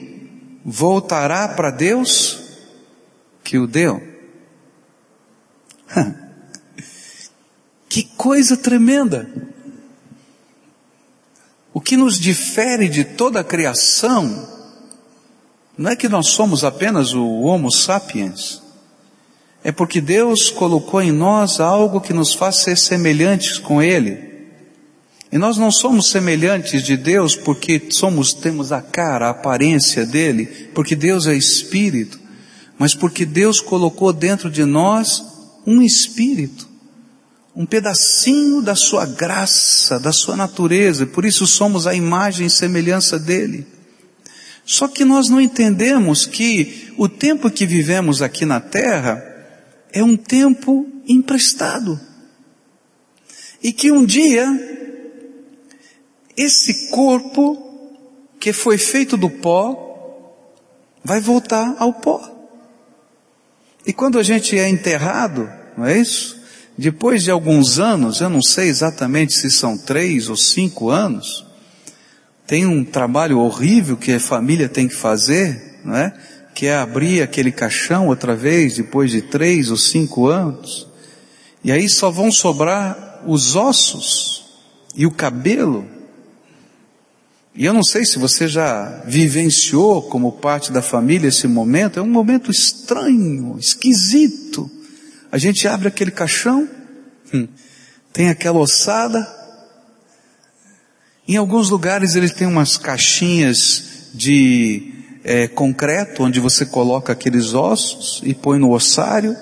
voltará 0.64 1.50
para 1.50 1.70
Deus 1.70 2.40
que 3.44 3.58
o 3.58 3.68
deu. 3.68 4.02
que 7.98 8.04
coisa 8.16 8.56
tremenda! 8.56 9.28
O 11.74 11.82
que 11.82 11.98
nos 11.98 12.20
difere 12.20 12.88
de 12.88 13.04
toda 13.04 13.40
a 13.40 13.44
criação 13.44 14.48
não 15.76 15.90
é 15.90 15.96
que 15.96 16.08
nós 16.08 16.28
somos 16.28 16.64
apenas 16.64 17.16
o 17.16 17.26
Homo 17.42 17.72
sapiens, 17.72 18.62
é 19.64 19.72
porque 19.72 20.00
Deus 20.00 20.52
colocou 20.52 21.02
em 21.02 21.12
nós 21.12 21.60
algo 21.60 22.00
que 22.00 22.14
nos 22.14 22.36
faz 22.36 22.58
ser 22.58 22.78
semelhantes 22.78 23.58
com 23.58 23.82
Ele. 23.82 24.46
E 25.32 25.40
nós 25.40 25.58
não 25.58 25.72
somos 25.72 26.12
semelhantes 26.12 26.84
de 26.84 26.96
Deus 26.96 27.36
porque 27.36 27.88
somos, 27.90 28.32
temos 28.32 28.72
a 28.72 28.80
cara, 28.80 29.26
a 29.26 29.32
aparência 29.32 30.06
dele, 30.06 30.46
porque 30.76 30.96
Deus 30.96 31.26
é 31.26 31.34
espírito, 31.34 32.20
mas 32.78 32.94
porque 32.94 33.26
Deus 33.26 33.60
colocou 33.60 34.14
dentro 34.14 34.52
de 34.52 34.66
nós 34.66 35.24
um 35.66 35.82
espírito 35.82 36.67
um 37.58 37.66
pedacinho 37.66 38.62
da 38.62 38.76
sua 38.76 39.04
graça, 39.08 40.00
da 40.00 40.12
sua 40.12 40.36
natureza, 40.36 41.08
por 41.08 41.26
isso 41.26 41.48
somos 41.48 41.88
a 41.88 41.96
imagem 41.96 42.46
e 42.46 42.52
semelhança 42.52 43.18
dele. 43.18 43.66
Só 44.64 44.88
que 44.88 45.04
nós 45.04 45.28
não 45.28 45.42
entendemos 45.42 46.28
que 46.28 46.94
o 46.98 47.10
tempo 47.10 47.50
que 47.50 47.66
vivemos 47.66 48.22
aqui 48.22 48.46
na 48.46 48.60
terra 48.60 49.24
é 49.92 50.04
um 50.04 50.16
tempo 50.16 50.88
emprestado. 51.08 52.00
E 53.64 53.74
que 53.74 53.92
um 53.92 54.06
dia, 54.06 54.46
esse 56.38 56.92
corpo 56.92 57.58
que 58.40 58.54
foi 58.54 58.78
feito 58.78 59.18
do 59.18 59.32
pó, 59.32 60.22
vai 61.04 61.20
voltar 61.20 61.76
ao 61.80 61.92
pó. 61.92 62.22
E 63.84 63.92
quando 63.92 64.20
a 64.20 64.24
gente 64.24 64.60
é 64.60 64.70
enterrado, 64.70 65.52
não 65.76 65.88
é 65.88 65.98
isso? 65.98 66.37
Depois 66.78 67.24
de 67.24 67.32
alguns 67.32 67.80
anos, 67.80 68.22
eu 68.22 68.30
não 68.30 68.42
sei 68.42 68.70
exatamente 68.70 69.34
se 69.34 69.50
são 69.50 69.78
três 69.78 70.30
ou 70.30 70.38
cinco 70.38 70.90
anos, 70.92 71.44
tem 72.46 72.66
um 72.66 72.86
trabalho 72.86 73.40
horrível 73.40 73.98
que 73.98 74.14
a 74.14 74.20
família 74.20 74.70
tem 74.70 74.88
que 74.88 74.96
fazer, 74.96 75.80
não 75.84 75.96
é? 75.96 76.14
Que 76.54 76.68
é 76.68 76.76
abrir 76.78 77.22
aquele 77.22 77.52
caixão 77.52 78.08
outra 78.08 78.36
vez 78.36 78.76
depois 78.76 79.12
de 79.12 79.22
três 79.22 79.72
ou 79.72 79.78
cinco 79.78 80.28
anos. 80.28 80.88
E 81.64 81.72
aí 81.72 81.90
só 81.90 82.12
vão 82.12 82.32
sobrar 82.32 83.24
os 83.26 83.56
ossos 83.56 84.46
e 84.96 85.06
o 85.06 85.12
cabelo. 85.12 85.86
E 87.56 87.66
eu 87.66 87.74
não 87.74 87.84
sei 87.84 88.06
se 88.06 88.20
você 88.20 88.48
já 88.48 89.02
vivenciou 89.06 90.04
como 90.04 90.32
parte 90.32 90.72
da 90.72 90.82
família 90.82 91.28
esse 91.28 91.48
momento, 91.48 92.00
é 92.00 92.04
um 92.04 92.10
momento 92.10 92.52
estranho, 92.52 93.58
esquisito. 93.60 94.70
A 95.38 95.40
gente 95.40 95.68
abre 95.68 95.88
aquele 95.88 96.10
caixão, 96.10 96.68
hum, 97.32 97.48
tem 98.12 98.30
aquela 98.30 98.58
ossada. 98.58 99.24
Em 101.28 101.38
alguns 101.38 101.70
lugares 101.70 102.16
eles 102.16 102.34
têm 102.34 102.48
umas 102.48 102.76
caixinhas 102.76 104.10
de 104.16 104.96
é, 105.24 105.48
concreto, 105.48 106.24
onde 106.24 106.40
você 106.40 106.66
coloca 106.66 107.14
aqueles 107.14 107.54
ossos 107.54 108.20
e 108.24 108.34
põe 108.34 108.58
no 108.58 108.72
ossário, 108.72 109.38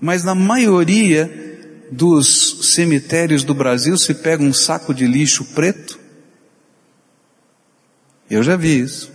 mas 0.00 0.24
na 0.24 0.34
maioria 0.34 1.30
dos 1.92 2.72
cemitérios 2.72 3.44
do 3.44 3.52
Brasil 3.52 3.98
se 3.98 4.14
pega 4.14 4.42
um 4.42 4.54
saco 4.54 4.94
de 4.94 5.06
lixo 5.06 5.44
preto? 5.44 6.00
Eu 8.30 8.42
já 8.42 8.56
vi 8.56 8.80
isso. 8.80 9.12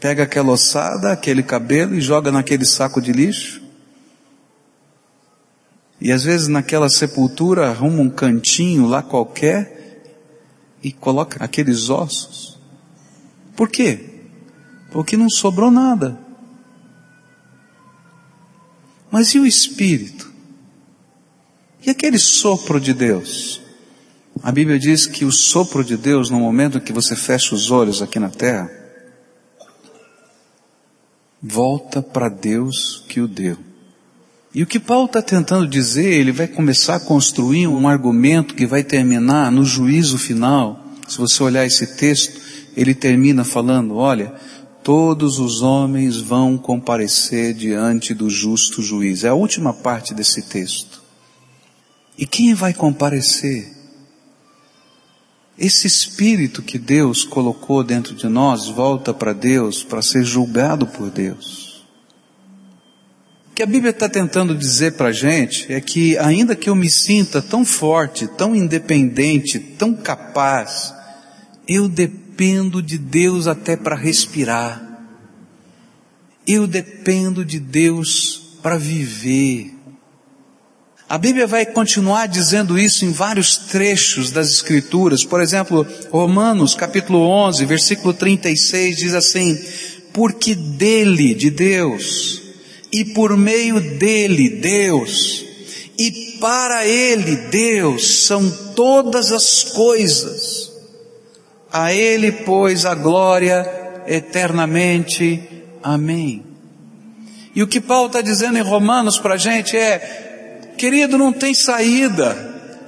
Pega 0.00 0.24
aquela 0.24 0.50
ossada, 0.50 1.12
aquele 1.12 1.44
cabelo 1.44 1.94
e 1.94 2.00
joga 2.00 2.32
naquele 2.32 2.64
saco 2.64 3.00
de 3.00 3.12
lixo. 3.12 3.62
E 6.04 6.12
às 6.12 6.22
vezes 6.22 6.48
naquela 6.48 6.90
sepultura 6.90 7.70
arruma 7.70 8.02
um 8.02 8.10
cantinho 8.10 8.86
lá 8.86 9.02
qualquer 9.02 10.02
e 10.82 10.92
coloca 10.92 11.42
aqueles 11.42 11.88
ossos. 11.88 12.60
Por 13.56 13.70
quê? 13.70 14.26
Porque 14.90 15.16
não 15.16 15.30
sobrou 15.30 15.70
nada. 15.70 16.20
Mas 19.10 19.28
e 19.28 19.38
o 19.38 19.46
espírito? 19.46 20.30
E 21.86 21.88
aquele 21.88 22.18
sopro 22.18 22.78
de 22.78 22.92
Deus? 22.92 23.62
A 24.42 24.52
Bíblia 24.52 24.78
diz 24.78 25.06
que 25.06 25.24
o 25.24 25.32
sopro 25.32 25.82
de 25.82 25.96
Deus, 25.96 26.28
no 26.28 26.38
momento 26.38 26.82
que 26.82 26.92
você 26.92 27.16
fecha 27.16 27.54
os 27.54 27.70
olhos 27.70 28.02
aqui 28.02 28.18
na 28.18 28.28
terra, 28.28 28.70
volta 31.42 32.02
para 32.02 32.28
Deus 32.28 33.02
que 33.08 33.22
o 33.22 33.26
deu. 33.26 33.56
E 34.54 34.62
o 34.62 34.66
que 34.66 34.78
Paulo 34.78 35.06
está 35.06 35.20
tentando 35.20 35.66
dizer, 35.66 36.12
ele 36.12 36.30
vai 36.30 36.46
começar 36.46 36.94
a 36.94 37.00
construir 37.00 37.66
um 37.66 37.88
argumento 37.88 38.54
que 38.54 38.64
vai 38.64 38.84
terminar 38.84 39.50
no 39.50 39.64
juízo 39.64 40.16
final. 40.16 40.80
Se 41.08 41.18
você 41.18 41.42
olhar 41.42 41.66
esse 41.66 41.96
texto, 41.96 42.40
ele 42.76 42.94
termina 42.94 43.42
falando, 43.42 43.96
olha, 43.96 44.32
todos 44.84 45.40
os 45.40 45.60
homens 45.60 46.18
vão 46.18 46.56
comparecer 46.56 47.52
diante 47.52 48.14
do 48.14 48.30
justo 48.30 48.80
juiz. 48.80 49.24
É 49.24 49.28
a 49.28 49.34
última 49.34 49.74
parte 49.74 50.14
desse 50.14 50.42
texto. 50.42 51.02
E 52.16 52.24
quem 52.24 52.54
vai 52.54 52.72
comparecer? 52.72 53.74
Esse 55.58 55.88
espírito 55.88 56.62
que 56.62 56.78
Deus 56.78 57.24
colocou 57.24 57.82
dentro 57.82 58.14
de 58.14 58.28
nós 58.28 58.68
volta 58.68 59.12
para 59.12 59.32
Deus 59.32 59.82
para 59.82 60.00
ser 60.00 60.22
julgado 60.22 60.86
por 60.86 61.10
Deus. 61.10 61.73
O 63.54 63.56
que 63.56 63.62
a 63.62 63.66
Bíblia 63.66 63.90
está 63.90 64.08
tentando 64.08 64.52
dizer 64.52 64.94
para 64.94 65.10
a 65.10 65.12
gente 65.12 65.72
é 65.72 65.80
que, 65.80 66.18
ainda 66.18 66.56
que 66.56 66.68
eu 66.68 66.74
me 66.74 66.90
sinta 66.90 67.40
tão 67.40 67.64
forte, 67.64 68.26
tão 68.26 68.52
independente, 68.52 69.60
tão 69.60 69.94
capaz, 69.94 70.92
eu 71.68 71.88
dependo 71.88 72.82
de 72.82 72.98
Deus 72.98 73.46
até 73.46 73.76
para 73.76 73.94
respirar. 73.94 75.06
Eu 76.44 76.66
dependo 76.66 77.44
de 77.44 77.60
Deus 77.60 78.58
para 78.60 78.76
viver. 78.76 79.72
A 81.08 81.16
Bíblia 81.16 81.46
vai 81.46 81.64
continuar 81.64 82.26
dizendo 82.26 82.76
isso 82.76 83.04
em 83.04 83.12
vários 83.12 83.56
trechos 83.56 84.32
das 84.32 84.50
Escrituras. 84.50 85.24
Por 85.24 85.40
exemplo, 85.40 85.86
Romanos 86.10 86.74
capítulo 86.74 87.20
11, 87.20 87.64
versículo 87.66 88.12
36 88.12 88.96
diz 88.96 89.14
assim: 89.14 89.56
Porque 90.12 90.56
dele, 90.56 91.36
de 91.36 91.50
Deus, 91.50 92.43
e 92.94 93.04
por 93.06 93.36
meio 93.36 93.80
dele, 93.98 94.48
Deus, 94.48 95.44
e 95.98 96.38
para 96.40 96.86
ele, 96.86 97.34
Deus, 97.50 98.24
são 98.24 98.48
todas 98.76 99.32
as 99.32 99.64
coisas. 99.64 100.72
A 101.72 101.92
ele, 101.92 102.30
pois, 102.30 102.86
a 102.86 102.94
glória 102.94 103.68
eternamente. 104.06 105.42
Amém. 105.82 106.44
E 107.52 107.64
o 107.64 107.66
que 107.66 107.80
Paulo 107.80 108.06
está 108.06 108.20
dizendo 108.20 108.58
em 108.58 108.62
Romanos 108.62 109.18
para 109.18 109.34
a 109.34 109.38
gente 109.38 109.76
é, 109.76 110.70
Querido, 110.76 111.18
não 111.18 111.32
tem 111.32 111.52
saída. 111.52 112.32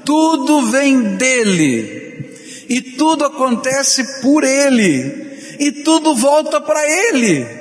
Tudo 0.04 0.70
vem 0.70 1.16
dele. 1.16 2.36
E 2.68 2.80
tudo 2.80 3.24
acontece 3.24 4.22
por 4.22 4.44
ele. 4.44 5.56
E 5.58 5.72
tudo 5.82 6.14
volta 6.14 6.60
para 6.60 6.80
ele. 7.08 7.55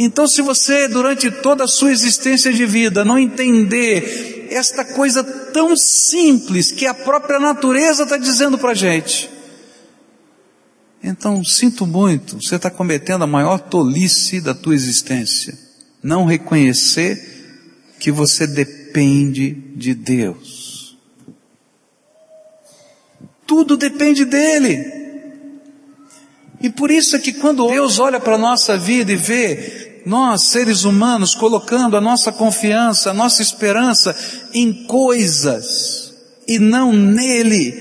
Então, 0.00 0.28
se 0.28 0.40
você, 0.40 0.86
durante 0.86 1.28
toda 1.28 1.64
a 1.64 1.68
sua 1.68 1.90
existência 1.90 2.52
de 2.52 2.64
vida, 2.64 3.04
não 3.04 3.18
entender 3.18 4.46
esta 4.48 4.84
coisa 4.84 5.24
tão 5.24 5.76
simples 5.76 6.70
que 6.70 6.86
a 6.86 6.94
própria 6.94 7.40
natureza 7.40 8.04
está 8.04 8.16
dizendo 8.16 8.56
para 8.56 8.70
a 8.70 8.74
gente, 8.74 9.28
então 11.02 11.44
sinto 11.44 11.84
muito, 11.84 12.40
você 12.40 12.54
está 12.54 12.70
cometendo 12.70 13.24
a 13.24 13.26
maior 13.26 13.58
tolice 13.58 14.40
da 14.40 14.54
tua 14.54 14.76
existência. 14.76 15.58
Não 16.00 16.24
reconhecer 16.24 17.20
que 17.98 18.12
você 18.12 18.46
depende 18.46 19.50
de 19.74 19.94
Deus. 19.94 20.96
Tudo 23.44 23.76
depende 23.76 24.24
dele. 24.24 24.96
E 26.60 26.70
por 26.70 26.90
isso 26.90 27.16
é 27.16 27.18
que 27.18 27.32
quando 27.32 27.68
Deus 27.68 27.98
olha 27.98 28.20
para 28.20 28.34
a 28.34 28.38
nossa 28.38 28.76
vida 28.76 29.12
e 29.12 29.16
vê 29.16 29.87
nós, 30.08 30.44
seres 30.44 30.84
humanos, 30.84 31.34
colocando 31.34 31.94
a 31.94 32.00
nossa 32.00 32.32
confiança, 32.32 33.10
a 33.10 33.14
nossa 33.14 33.42
esperança 33.42 34.16
em 34.54 34.72
coisas 34.84 36.14
e 36.48 36.58
não 36.58 36.94
nele, 36.94 37.74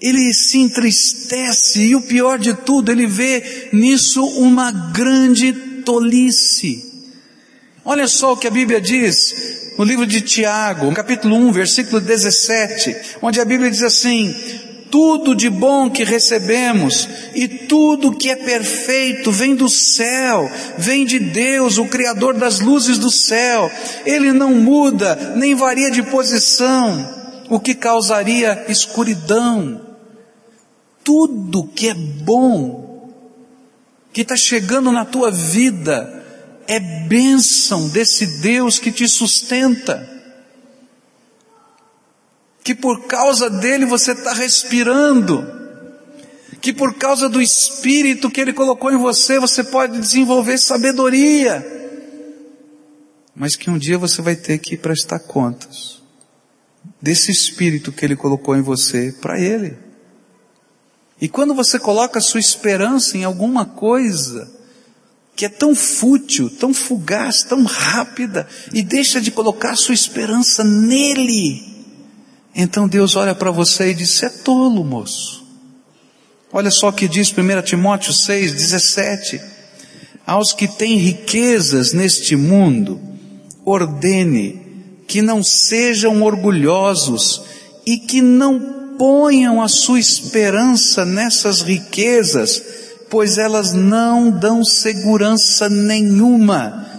ele 0.00 0.32
se 0.32 0.56
entristece 0.56 1.88
e 1.88 1.94
o 1.94 2.00
pior 2.00 2.38
de 2.38 2.54
tudo, 2.54 2.90
ele 2.90 3.06
vê 3.06 3.68
nisso 3.70 4.24
uma 4.24 4.72
grande 4.72 5.52
tolice. 5.84 6.82
Olha 7.84 8.08
só 8.08 8.32
o 8.32 8.36
que 8.38 8.46
a 8.46 8.50
Bíblia 8.50 8.80
diz 8.80 9.74
no 9.76 9.84
livro 9.84 10.06
de 10.06 10.22
Tiago, 10.22 10.90
capítulo 10.94 11.36
1, 11.36 11.52
versículo 11.52 12.00
17, 12.00 12.96
onde 13.20 13.42
a 13.42 13.44
Bíblia 13.44 13.70
diz 13.70 13.82
assim, 13.82 14.34
tudo 14.90 15.34
de 15.34 15.48
bom 15.50 15.90
que 15.90 16.04
recebemos 16.04 17.08
e 17.34 17.46
tudo 17.46 18.16
que 18.16 18.30
é 18.30 18.36
perfeito 18.36 19.30
vem 19.30 19.54
do 19.54 19.68
céu, 19.68 20.50
vem 20.78 21.04
de 21.04 21.18
Deus, 21.18 21.78
o 21.78 21.86
Criador 21.86 22.34
das 22.34 22.60
luzes 22.60 22.98
do 22.98 23.10
céu. 23.10 23.70
Ele 24.04 24.32
não 24.32 24.54
muda, 24.54 25.34
nem 25.36 25.54
varia 25.54 25.90
de 25.90 26.02
posição, 26.02 27.42
o 27.48 27.60
que 27.60 27.74
causaria 27.74 28.64
escuridão. 28.68 29.80
Tudo 31.04 31.68
que 31.74 31.88
é 31.88 31.94
bom, 31.94 33.10
que 34.12 34.22
está 34.22 34.36
chegando 34.36 34.90
na 34.90 35.04
tua 35.04 35.30
vida, 35.30 36.24
é 36.66 36.80
bênção 36.80 37.88
desse 37.88 38.40
Deus 38.40 38.78
que 38.78 38.90
te 38.90 39.06
sustenta. 39.06 40.15
Que 42.66 42.74
por 42.74 43.06
causa 43.06 43.48
dele 43.48 43.86
você 43.86 44.10
está 44.10 44.32
respirando. 44.32 45.46
Que 46.60 46.72
por 46.72 46.94
causa 46.94 47.28
do 47.28 47.40
Espírito 47.40 48.28
que 48.28 48.40
ele 48.40 48.52
colocou 48.52 48.90
em 48.90 48.96
você, 48.96 49.38
você 49.38 49.62
pode 49.62 50.00
desenvolver 50.00 50.58
sabedoria. 50.58 51.64
Mas 53.36 53.54
que 53.54 53.70
um 53.70 53.78
dia 53.78 53.96
você 53.96 54.20
vai 54.20 54.34
ter 54.34 54.58
que 54.58 54.76
prestar 54.76 55.20
contas 55.20 56.02
desse 57.00 57.30
Espírito 57.30 57.92
que 57.92 58.04
ele 58.04 58.16
colocou 58.16 58.56
em 58.56 58.62
você 58.62 59.14
para 59.20 59.40
ele. 59.40 59.78
E 61.20 61.28
quando 61.28 61.54
você 61.54 61.78
coloca 61.78 62.18
a 62.18 62.22
sua 62.22 62.40
esperança 62.40 63.16
em 63.16 63.22
alguma 63.22 63.64
coisa, 63.64 64.52
que 65.36 65.44
é 65.44 65.48
tão 65.48 65.72
fútil, 65.72 66.50
tão 66.50 66.74
fugaz, 66.74 67.44
tão 67.44 67.62
rápida, 67.62 68.48
e 68.72 68.82
deixa 68.82 69.20
de 69.20 69.30
colocar 69.30 69.76
sua 69.76 69.94
esperança 69.94 70.64
nele. 70.64 71.75
Então 72.58 72.88
Deus 72.88 73.14
olha 73.16 73.34
para 73.34 73.50
você 73.50 73.90
e 73.90 73.94
diz: 73.94 74.10
Você 74.10 74.26
é 74.26 74.30
tolo, 74.30 74.82
moço. 74.82 75.44
Olha 76.50 76.70
só 76.70 76.88
o 76.88 76.92
que 76.92 77.06
diz 77.06 77.30
1 77.30 77.62
Timóteo 77.62 78.14
6, 78.14 78.52
17. 78.52 79.40
Aos 80.26 80.54
que 80.54 80.66
têm 80.66 80.96
riquezas 80.96 81.92
neste 81.92 82.34
mundo, 82.34 82.98
ordene 83.62 84.64
que 85.06 85.20
não 85.20 85.42
sejam 85.42 86.22
orgulhosos 86.22 87.42
e 87.84 87.98
que 87.98 88.22
não 88.22 88.94
ponham 88.98 89.60
a 89.60 89.68
sua 89.68 90.00
esperança 90.00 91.04
nessas 91.04 91.60
riquezas, 91.60 92.62
pois 93.10 93.36
elas 93.36 93.74
não 93.74 94.30
dão 94.30 94.64
segurança 94.64 95.68
nenhuma, 95.68 96.95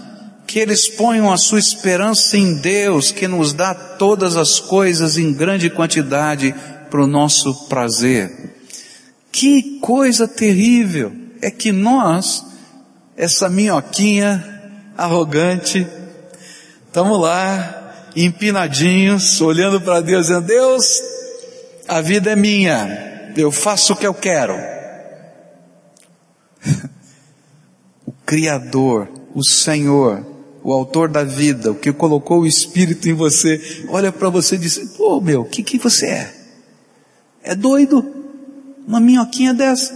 que 0.48 0.60
eles 0.60 0.88
ponham 0.88 1.32
a 1.32 1.38
sua 1.38 1.60
esperança 1.60 2.38
em 2.38 2.56
Deus, 2.56 3.12
que 3.12 3.28
nos 3.28 3.52
dá 3.52 3.76
todas 3.76 4.38
as 4.38 4.62
coisas 4.62 5.18
em 5.18 5.34
grande 5.34 5.70
quantidade 5.70 6.56
para 6.90 7.04
o 7.04 7.08
nosso 7.08 7.68
prazer. 7.68 8.56
Que 9.30 9.78
coisa 9.82 10.26
terrível 10.26 11.12
é 11.42 11.52
que 11.52 11.74
nós, 11.74 12.46
essa 13.18 13.50
minhoquinha 13.50 14.72
arrogante, 14.96 15.86
estamos 16.88 17.20
lá, 17.20 18.10
empinadinhos, 18.16 19.42
olhando 19.42 19.82
para 19.82 20.00
Deus, 20.00 20.28
dizendo, 20.28 20.48
Deus, 20.48 21.02
a 21.90 22.00
vida 22.00 22.32
é 22.32 22.36
minha, 22.38 23.34
eu 23.36 23.52
faço 23.52 23.92
o 23.92 23.96
que 23.98 24.08
eu 24.08 24.14
quero. 24.14 24.56
o 28.06 28.14
Criador, 28.26 29.10
o 29.36 29.44
Senhor, 29.44 30.37
o 30.68 30.74
autor 30.74 31.08
da 31.08 31.24
vida, 31.24 31.72
o 31.72 31.76
que 31.76 31.94
colocou 31.94 32.42
o 32.42 32.46
Espírito 32.46 33.08
em 33.08 33.14
você, 33.14 33.86
olha 33.88 34.12
para 34.12 34.28
você 34.28 34.56
e 34.56 34.58
diz, 34.58 34.78
pô 34.98 35.22
meu, 35.22 35.44
o 35.44 35.46
que, 35.46 35.64
que 35.64 35.78
você 35.78 36.08
é? 36.08 36.36
É 37.42 37.56
doido? 37.56 38.06
Uma 38.86 39.00
minhoquinha 39.00 39.54
dessa. 39.54 39.94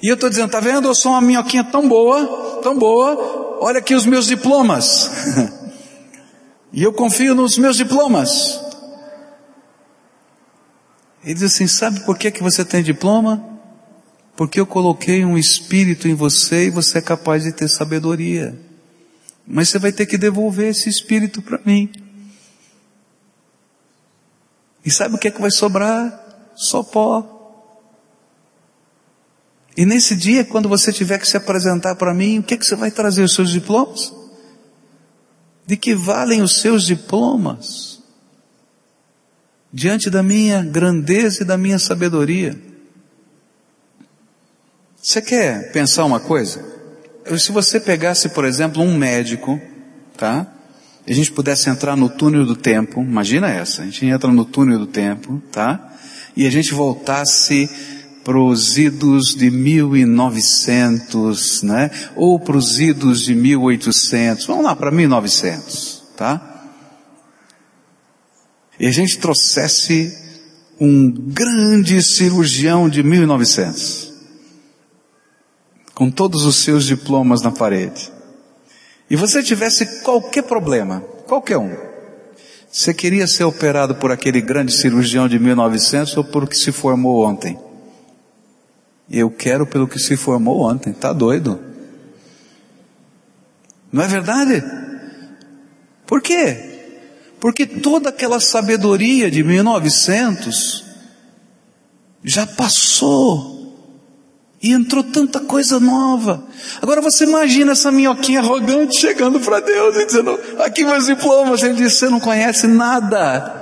E 0.00 0.06
eu 0.08 0.14
estou 0.14 0.30
dizendo, 0.30 0.52
tá 0.52 0.60
vendo? 0.60 0.86
Eu 0.86 0.94
sou 0.94 1.10
uma 1.10 1.20
minhoquinha 1.20 1.64
tão 1.64 1.88
boa, 1.88 2.60
tão 2.62 2.78
boa, 2.78 3.58
olha 3.60 3.80
aqui 3.80 3.96
os 3.96 4.06
meus 4.06 4.26
diplomas. 4.26 5.10
e 6.72 6.80
eu 6.80 6.92
confio 6.92 7.34
nos 7.34 7.58
meus 7.58 7.76
diplomas. 7.76 8.60
Ele 11.24 11.34
diz 11.34 11.42
assim, 11.42 11.66
sabe 11.66 12.04
por 12.04 12.16
que, 12.16 12.30
que 12.30 12.40
você 12.40 12.64
tem 12.64 12.84
diploma? 12.84 13.53
Porque 14.36 14.58
eu 14.58 14.66
coloquei 14.66 15.24
um 15.24 15.38
espírito 15.38 16.08
em 16.08 16.14
você 16.14 16.66
e 16.66 16.70
você 16.70 16.98
é 16.98 17.02
capaz 17.02 17.44
de 17.44 17.52
ter 17.52 17.68
sabedoria. 17.68 18.58
Mas 19.46 19.68
você 19.68 19.78
vai 19.78 19.92
ter 19.92 20.06
que 20.06 20.18
devolver 20.18 20.70
esse 20.70 20.88
espírito 20.88 21.40
para 21.40 21.60
mim. 21.64 21.90
E 24.84 24.90
sabe 24.90 25.14
o 25.14 25.18
que 25.18 25.28
é 25.28 25.30
que 25.30 25.40
vai 25.40 25.50
sobrar? 25.50 26.20
Só 26.54 26.82
pó. 26.82 27.30
E 29.76 29.84
nesse 29.84 30.14
dia, 30.14 30.44
quando 30.44 30.68
você 30.68 30.92
tiver 30.92 31.18
que 31.18 31.26
se 31.26 31.36
apresentar 31.36 31.94
para 31.96 32.14
mim, 32.14 32.38
o 32.38 32.42
que 32.42 32.54
é 32.54 32.56
que 32.56 32.66
você 32.66 32.76
vai 32.76 32.90
trazer? 32.90 33.22
Os 33.22 33.34
seus 33.34 33.50
diplomas? 33.50 34.12
De 35.66 35.76
que 35.76 35.94
valem 35.94 36.42
os 36.42 36.60
seus 36.60 36.84
diplomas? 36.84 38.00
Diante 39.72 40.10
da 40.10 40.22
minha 40.22 40.62
grandeza 40.62 41.42
e 41.42 41.46
da 41.46 41.58
minha 41.58 41.78
sabedoria. 41.78 42.73
Você 45.04 45.20
quer 45.20 45.70
pensar 45.70 46.04
uma 46.06 46.18
coisa? 46.18 46.64
Se 47.36 47.52
você 47.52 47.78
pegasse, 47.78 48.30
por 48.30 48.46
exemplo, 48.46 48.82
um 48.82 48.96
médico, 48.96 49.60
tá? 50.16 50.50
E 51.06 51.12
a 51.12 51.14
gente 51.14 51.30
pudesse 51.30 51.68
entrar 51.68 51.94
no 51.94 52.08
túnel 52.08 52.46
do 52.46 52.56
tempo, 52.56 53.02
imagina 53.02 53.50
essa, 53.50 53.82
a 53.82 53.84
gente 53.84 54.06
entra 54.06 54.32
no 54.32 54.46
túnel 54.46 54.78
do 54.78 54.86
tempo, 54.86 55.42
tá? 55.52 55.92
E 56.34 56.46
a 56.46 56.50
gente 56.50 56.72
voltasse 56.72 57.68
para 58.24 58.40
os 58.40 58.78
idos 58.78 59.34
de 59.34 59.50
1900, 59.50 61.62
né? 61.64 61.90
Ou 62.16 62.40
para 62.40 62.56
os 62.56 62.80
idos 62.80 63.24
de 63.24 63.34
1800, 63.34 64.46
vamos 64.46 64.64
lá 64.64 64.74
para 64.74 64.90
1900, 64.90 66.02
tá? 66.16 66.70
E 68.80 68.86
a 68.86 68.90
gente 68.90 69.18
trouxesse 69.18 70.16
um 70.80 71.10
grande 71.10 72.02
cirurgião 72.02 72.88
de 72.88 73.02
1900 73.02 74.13
com 75.94 76.10
todos 76.10 76.44
os 76.44 76.56
seus 76.56 76.84
diplomas 76.84 77.42
na 77.42 77.50
parede, 77.50 78.12
e 79.08 79.16
você 79.16 79.42
tivesse 79.42 80.02
qualquer 80.02 80.42
problema, 80.42 81.00
qualquer 81.26 81.58
um, 81.58 81.74
você 82.74 82.92
queria 82.92 83.28
ser 83.28 83.44
operado 83.44 83.94
por 83.94 84.10
aquele 84.10 84.40
grande 84.40 84.72
cirurgião 84.72 85.28
de 85.28 85.38
1900 85.38 86.16
ou 86.16 86.24
por 86.24 86.42
o 86.42 86.46
que 86.46 86.58
se 86.58 86.72
formou 86.72 87.24
ontem? 87.24 87.56
Eu 89.08 89.30
quero 89.30 89.64
pelo 89.64 89.86
que 89.86 90.00
se 90.00 90.16
formou 90.16 90.62
ontem, 90.62 90.92
tá 90.92 91.12
doido? 91.12 91.60
Não 93.92 94.02
é 94.02 94.08
verdade? 94.08 94.64
Por 96.04 96.20
quê? 96.20 96.74
Porque 97.38 97.64
toda 97.64 98.08
aquela 98.08 98.40
sabedoria 98.40 99.30
de 99.30 99.44
1900 99.44 100.84
já 102.24 102.44
passou 102.44 103.53
e 104.64 104.72
entrou 104.72 105.04
tanta 105.04 105.40
coisa 105.40 105.78
nova. 105.78 106.42
Agora 106.80 107.02
você 107.02 107.24
imagina 107.24 107.72
essa 107.72 107.92
minhoquinha 107.92 108.40
arrogante 108.40 108.98
chegando 108.98 109.38
para 109.38 109.60
Deus 109.60 109.94
e 109.94 110.06
dizendo, 110.06 110.40
aqui 110.58 110.86
meus 110.86 111.04
diplomas. 111.04 111.62
Ele 111.62 111.74
diz, 111.74 111.92
você 111.92 112.08
não 112.08 112.18
conhece 112.18 112.66
nada. 112.66 113.52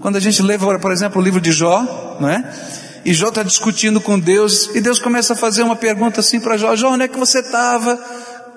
Quando 0.00 0.16
a 0.16 0.20
gente 0.20 0.42
lê, 0.42 0.58
por 0.58 0.90
exemplo, 0.90 1.22
o 1.22 1.24
livro 1.24 1.40
de 1.40 1.52
Jó, 1.52 2.18
não 2.20 2.28
é? 2.28 2.52
E 3.04 3.14
Jó 3.14 3.28
está 3.28 3.44
discutindo 3.44 4.00
com 4.00 4.18
Deus, 4.18 4.68
e 4.74 4.80
Deus 4.80 4.98
começa 4.98 5.34
a 5.34 5.36
fazer 5.36 5.62
uma 5.62 5.76
pergunta 5.76 6.18
assim 6.18 6.40
para 6.40 6.56
Jó, 6.56 6.74
Jó, 6.74 6.90
onde 6.90 7.04
é 7.04 7.08
que 7.08 7.16
você 7.16 7.38
estava? 7.38 7.96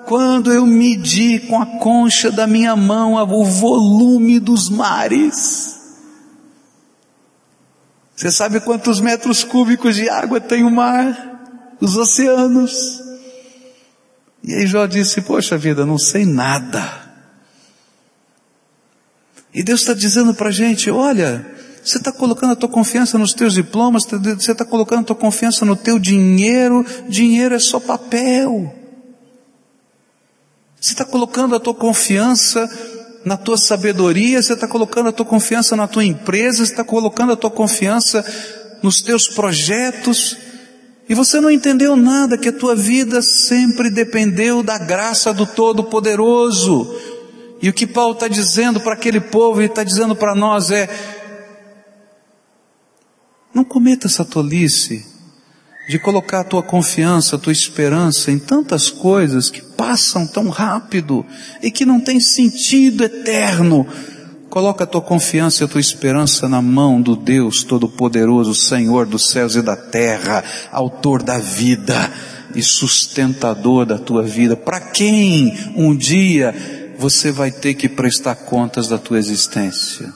Quando 0.06 0.52
eu 0.52 0.66
medi 0.66 1.38
com 1.38 1.62
a 1.62 1.66
concha 1.78 2.32
da 2.32 2.48
minha 2.48 2.74
mão 2.74 3.14
o 3.14 3.44
volume 3.44 4.40
dos 4.40 4.68
mares. 4.68 5.81
Você 8.14 8.30
sabe 8.30 8.60
quantos 8.60 9.00
metros 9.00 9.42
cúbicos 9.42 9.96
de 9.96 10.08
água 10.08 10.40
tem 10.40 10.64
o 10.64 10.70
mar? 10.70 11.76
Os 11.80 11.96
oceanos? 11.96 13.00
E 14.42 14.54
aí 14.54 14.66
Jó 14.66 14.86
disse, 14.86 15.20
poxa 15.20 15.56
vida, 15.56 15.86
não 15.86 15.98
sei 15.98 16.24
nada. 16.24 17.00
E 19.54 19.62
Deus 19.62 19.80
está 19.80 19.94
dizendo 19.94 20.34
para 20.34 20.48
a 20.48 20.52
gente, 20.52 20.90
olha, 20.90 21.46
você 21.84 21.98
está 21.98 22.12
colocando 22.12 22.52
a 22.52 22.56
tua 22.56 22.68
confiança 22.68 23.18
nos 23.18 23.34
teus 23.34 23.54
diplomas, 23.54 24.04
você 24.04 24.52
está 24.52 24.64
colocando 24.64 25.00
a 25.00 25.04
tua 25.04 25.16
confiança 25.16 25.64
no 25.64 25.76
teu 25.76 25.98
dinheiro, 25.98 26.84
dinheiro 27.08 27.54
é 27.54 27.58
só 27.58 27.78
papel. 27.78 28.72
Você 30.80 30.92
está 30.92 31.04
colocando 31.04 31.54
a 31.54 31.60
tua 31.60 31.74
confiança 31.74 32.68
na 33.24 33.36
tua 33.36 33.56
sabedoria, 33.56 34.42
você 34.42 34.52
está 34.54 34.66
colocando 34.66 35.08
a 35.08 35.12
tua 35.12 35.26
confiança 35.26 35.76
na 35.76 35.86
tua 35.86 36.04
empresa, 36.04 36.58
você 36.58 36.72
está 36.72 36.84
colocando 36.84 37.32
a 37.32 37.36
tua 37.36 37.50
confiança 37.50 38.24
nos 38.82 39.00
teus 39.00 39.28
projetos, 39.28 40.36
e 41.08 41.14
você 41.14 41.40
não 41.40 41.50
entendeu 41.50 41.94
nada, 41.94 42.38
que 42.38 42.48
a 42.48 42.52
tua 42.52 42.74
vida 42.74 43.20
sempre 43.22 43.90
dependeu 43.90 44.62
da 44.62 44.78
graça 44.78 45.32
do 45.32 45.44
Todo-Poderoso. 45.44 46.96
E 47.60 47.68
o 47.68 47.72
que 47.72 47.86
Paulo 47.86 48.14
está 48.14 48.26
dizendo 48.26 48.80
para 48.80 48.94
aquele 48.94 49.20
povo 49.20 49.62
e 49.62 49.66
está 49.66 49.84
dizendo 49.84 50.16
para 50.16 50.34
nós 50.34 50.70
é, 50.70 50.88
não 53.54 53.62
cometa 53.62 54.06
essa 54.06 54.24
tolice 54.24 55.11
de 55.92 55.98
colocar 55.98 56.40
a 56.40 56.44
tua 56.44 56.62
confiança, 56.62 57.36
a 57.36 57.38
tua 57.38 57.52
esperança 57.52 58.30
em 58.32 58.38
tantas 58.38 58.90
coisas 58.90 59.50
que 59.50 59.60
passam 59.60 60.26
tão 60.26 60.48
rápido 60.48 61.22
e 61.62 61.70
que 61.70 61.84
não 61.84 62.00
tem 62.00 62.18
sentido 62.18 63.04
eterno. 63.04 63.86
Coloca 64.48 64.84
a 64.84 64.86
tua 64.86 65.02
confiança 65.02 65.62
e 65.62 65.66
a 65.66 65.68
tua 65.68 65.82
esperança 65.82 66.48
na 66.48 66.62
mão 66.62 66.98
do 66.98 67.14
Deus 67.14 67.62
Todo-Poderoso, 67.62 68.54
Senhor 68.54 69.04
dos 69.04 69.28
céus 69.28 69.54
e 69.54 69.60
da 69.60 69.76
terra, 69.76 70.42
autor 70.72 71.22
da 71.22 71.36
vida 71.36 72.10
e 72.54 72.62
sustentador 72.62 73.84
da 73.84 73.98
tua 73.98 74.22
vida. 74.22 74.56
Para 74.56 74.80
quem 74.80 75.52
um 75.76 75.94
dia 75.94 76.54
você 76.98 77.30
vai 77.30 77.50
ter 77.50 77.74
que 77.74 77.86
prestar 77.86 78.36
contas 78.36 78.88
da 78.88 78.96
tua 78.96 79.18
existência? 79.18 80.10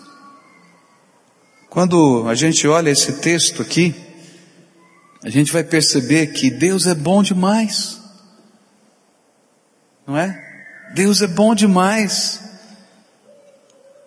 Quando 1.69 2.27
a 2.27 2.35
gente 2.35 2.67
olha 2.67 2.89
esse 2.89 3.21
texto 3.21 3.61
aqui, 3.61 4.06
a 5.27 5.29
gente 5.29 5.53
vai 5.53 5.65
perceber 5.65 6.29
que 6.29 6.49
Deus 6.49 6.87
é 6.87 6.95
bom 6.95 7.21
demais. 7.21 7.99
Não 10.07 10.17
é? 10.17 10.41
Deus 10.95 11.21
é 11.21 11.27
bom 11.27 11.53
demais. 11.53 12.41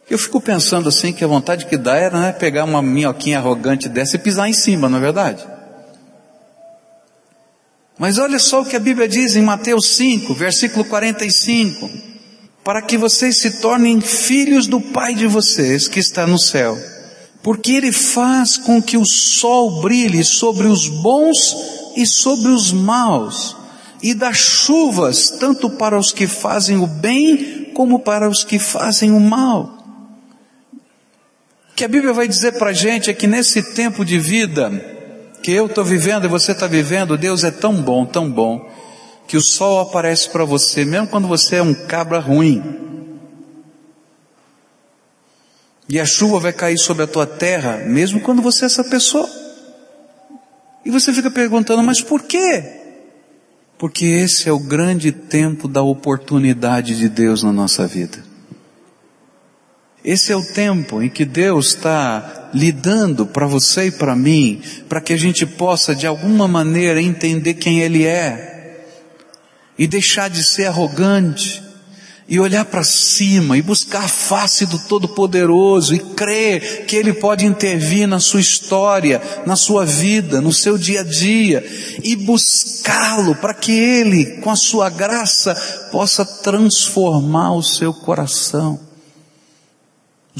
Eu 0.09 0.17
fico 0.17 0.39
pensando 0.39 0.87
assim 0.87 1.11
que 1.11 1.21
a 1.21 1.27
vontade 1.27 1.65
que 1.65 1.75
dá 1.75 1.97
era 1.97 2.17
né, 2.17 2.31
pegar 2.31 2.63
uma 2.63 2.81
minhoquinha 2.81 3.37
arrogante 3.37 3.89
dessa 3.89 4.15
e 4.15 4.19
pisar 4.19 4.47
em 4.47 4.53
cima, 4.53 4.87
não 4.87 4.97
é 4.97 5.01
verdade? 5.01 5.45
Mas 7.97 8.17
olha 8.17 8.39
só 8.39 8.61
o 8.61 8.65
que 8.65 8.77
a 8.77 8.79
Bíblia 8.79 9.09
diz 9.09 9.35
em 9.35 9.41
Mateus 9.41 9.89
5, 9.97 10.33
versículo 10.33 10.85
45. 10.85 11.89
Para 12.63 12.81
que 12.81 12.97
vocês 12.97 13.35
se 13.35 13.59
tornem 13.59 13.99
filhos 13.99 14.67
do 14.67 14.79
Pai 14.79 15.13
de 15.13 15.27
vocês 15.27 15.85
que 15.85 15.99
está 15.99 16.25
no 16.25 16.39
céu 16.39 16.77
porque 17.41 17.73
Ele 17.73 17.91
faz 17.91 18.57
com 18.57 18.81
que 18.81 18.97
o 18.97 19.05
sol 19.05 19.81
brilhe 19.81 20.23
sobre 20.23 20.67
os 20.67 20.87
bons 20.87 21.55
e 21.95 22.05
sobre 22.05 22.49
os 22.49 22.71
maus, 22.71 23.55
e 24.01 24.13
dá 24.13 24.33
chuvas 24.33 25.31
tanto 25.31 25.69
para 25.69 25.97
os 25.97 26.11
que 26.11 26.27
fazem 26.27 26.77
o 26.77 26.87
bem 26.87 27.71
como 27.73 27.99
para 27.99 28.29
os 28.29 28.43
que 28.43 28.59
fazem 28.59 29.11
o 29.11 29.19
mal. 29.19 29.77
O 31.71 31.75
que 31.75 31.83
a 31.83 31.87
Bíblia 31.87 32.13
vai 32.13 32.27
dizer 32.27 32.53
para 32.53 32.71
a 32.71 32.73
gente 32.73 33.09
é 33.09 33.13
que 33.13 33.27
nesse 33.27 33.73
tempo 33.73 34.03
de 34.03 34.19
vida 34.19 34.69
que 35.41 35.51
eu 35.51 35.67
estou 35.67 35.83
vivendo 35.83 36.25
e 36.25 36.27
você 36.27 36.51
está 36.51 36.67
vivendo, 36.67 37.17
Deus 37.17 37.43
é 37.43 37.51
tão 37.51 37.81
bom, 37.81 38.05
tão 38.05 38.29
bom, 38.29 38.69
que 39.27 39.37
o 39.37 39.41
sol 39.41 39.79
aparece 39.79 40.29
para 40.29 40.43
você, 40.43 40.83
mesmo 40.83 41.07
quando 41.07 41.27
você 41.27 41.57
é 41.57 41.63
um 41.63 41.73
cabra 41.73 42.19
ruim. 42.19 42.61
E 45.89 45.99
a 45.99 46.05
chuva 46.05 46.39
vai 46.39 46.53
cair 46.53 46.77
sobre 46.77 47.03
a 47.03 47.07
tua 47.07 47.25
terra, 47.25 47.77
mesmo 47.77 48.21
quando 48.21 48.43
você 48.43 48.65
é 48.65 48.67
essa 48.67 48.83
pessoa. 48.83 49.27
E 50.85 50.91
você 50.91 51.11
fica 51.11 51.31
perguntando, 51.31 51.81
mas 51.81 51.99
por 51.99 52.21
quê? 52.21 52.63
Porque 53.75 54.05
esse 54.05 54.47
é 54.47 54.51
o 54.51 54.59
grande 54.59 55.11
tempo 55.11 55.67
da 55.67 55.81
oportunidade 55.81 56.95
de 56.95 57.09
Deus 57.09 57.41
na 57.41 57.51
nossa 57.51 57.87
vida. 57.87 58.23
Esse 60.03 60.31
é 60.31 60.35
o 60.35 60.45
tempo 60.45 61.01
em 61.01 61.09
que 61.09 61.25
Deus 61.25 61.69
está 61.69 62.51
lidando 62.53 63.25
para 63.25 63.47
você 63.47 63.87
e 63.87 63.91
para 63.91 64.15
mim, 64.15 64.61
para 64.87 65.01
que 65.01 65.11
a 65.11 65.17
gente 65.17 65.45
possa 65.45 65.95
de 65.95 66.05
alguma 66.05 66.47
maneira 66.47 67.01
entender 67.01 67.55
quem 67.55 67.79
Ele 67.81 68.05
é 68.05 68.85
e 69.77 69.87
deixar 69.87 70.29
de 70.29 70.43
ser 70.43 70.65
arrogante 70.65 71.68
e 72.29 72.39
olhar 72.39 72.63
para 72.65 72.83
cima 72.83 73.57
e 73.57 73.61
buscar 73.61 74.05
a 74.05 74.07
face 74.07 74.65
do 74.65 74.77
Todo-Poderoso 74.77 75.95
e 75.95 75.99
crer 75.99 76.85
que 76.85 76.95
Ele 76.95 77.11
pode 77.11 77.45
intervir 77.45 78.07
na 78.07 78.19
sua 78.19 78.39
história, 78.39 79.21
na 79.45 79.55
sua 79.55 79.85
vida, 79.85 80.39
no 80.39 80.53
seu 80.53 80.77
dia 80.77 81.01
a 81.01 81.03
dia 81.03 81.65
e 82.03 82.15
buscá-lo 82.15 83.35
para 83.35 83.53
que 83.53 83.71
Ele, 83.71 84.39
com 84.41 84.51
a 84.51 84.55
sua 84.55 84.89
graça, 84.89 85.55
possa 85.91 86.23
transformar 86.23 87.55
o 87.55 87.63
seu 87.63 87.93
coração 87.93 88.87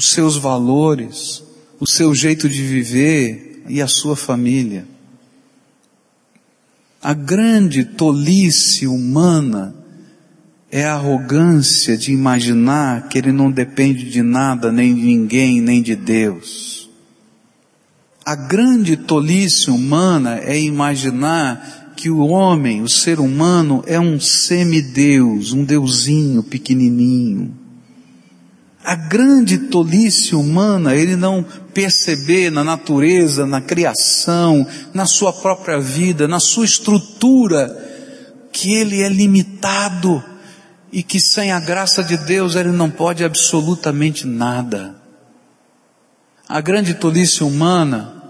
os 0.00 0.12
seus 0.12 0.38
valores, 0.38 1.42
o 1.78 1.86
seu 1.86 2.14
jeito 2.14 2.48
de 2.48 2.62
viver 2.62 3.62
e 3.68 3.82
a 3.82 3.86
sua 3.86 4.16
família. 4.16 4.86
A 7.02 7.12
grande 7.12 7.84
tolice 7.84 8.86
humana 8.86 9.74
é 10.70 10.84
a 10.84 10.94
arrogância 10.94 11.96
de 11.96 12.12
imaginar 12.12 13.08
que 13.08 13.18
ele 13.18 13.32
não 13.32 13.50
depende 13.50 14.08
de 14.08 14.22
nada, 14.22 14.70
nem 14.70 14.94
de 14.94 15.00
ninguém, 15.00 15.60
nem 15.60 15.82
de 15.82 15.96
Deus. 15.96 16.88
A 18.24 18.36
grande 18.36 18.96
tolice 18.96 19.70
humana 19.70 20.38
é 20.38 20.58
imaginar 20.58 21.94
que 21.96 22.08
o 22.08 22.20
homem, 22.20 22.82
o 22.82 22.88
ser 22.88 23.18
humano, 23.18 23.82
é 23.86 23.98
um 23.98 24.20
semideus, 24.20 25.52
um 25.52 25.64
deusinho 25.64 26.42
pequenininho 26.42 27.60
a 28.84 28.94
grande 28.94 29.58
tolice 29.58 30.34
humana 30.34 30.96
ele 30.96 31.14
não 31.14 31.44
perceber 31.74 32.50
na 32.50 32.64
natureza, 32.64 33.46
na 33.46 33.60
criação, 33.60 34.66
na 34.94 35.04
sua 35.04 35.32
própria 35.32 35.78
vida, 35.78 36.26
na 36.26 36.40
sua 36.40 36.64
estrutura, 36.64 37.68
que 38.52 38.74
ele 38.74 39.02
é 39.02 39.08
limitado 39.08 40.24
e 40.92 41.02
que 41.02 41.20
sem 41.20 41.52
a 41.52 41.60
graça 41.60 42.02
de 42.02 42.16
Deus 42.16 42.56
ele 42.56 42.70
não 42.70 42.90
pode 42.90 43.24
absolutamente 43.24 44.26
nada. 44.26 44.96
A 46.48 46.60
grande 46.60 46.94
tolice 46.94 47.44
humana 47.44 48.20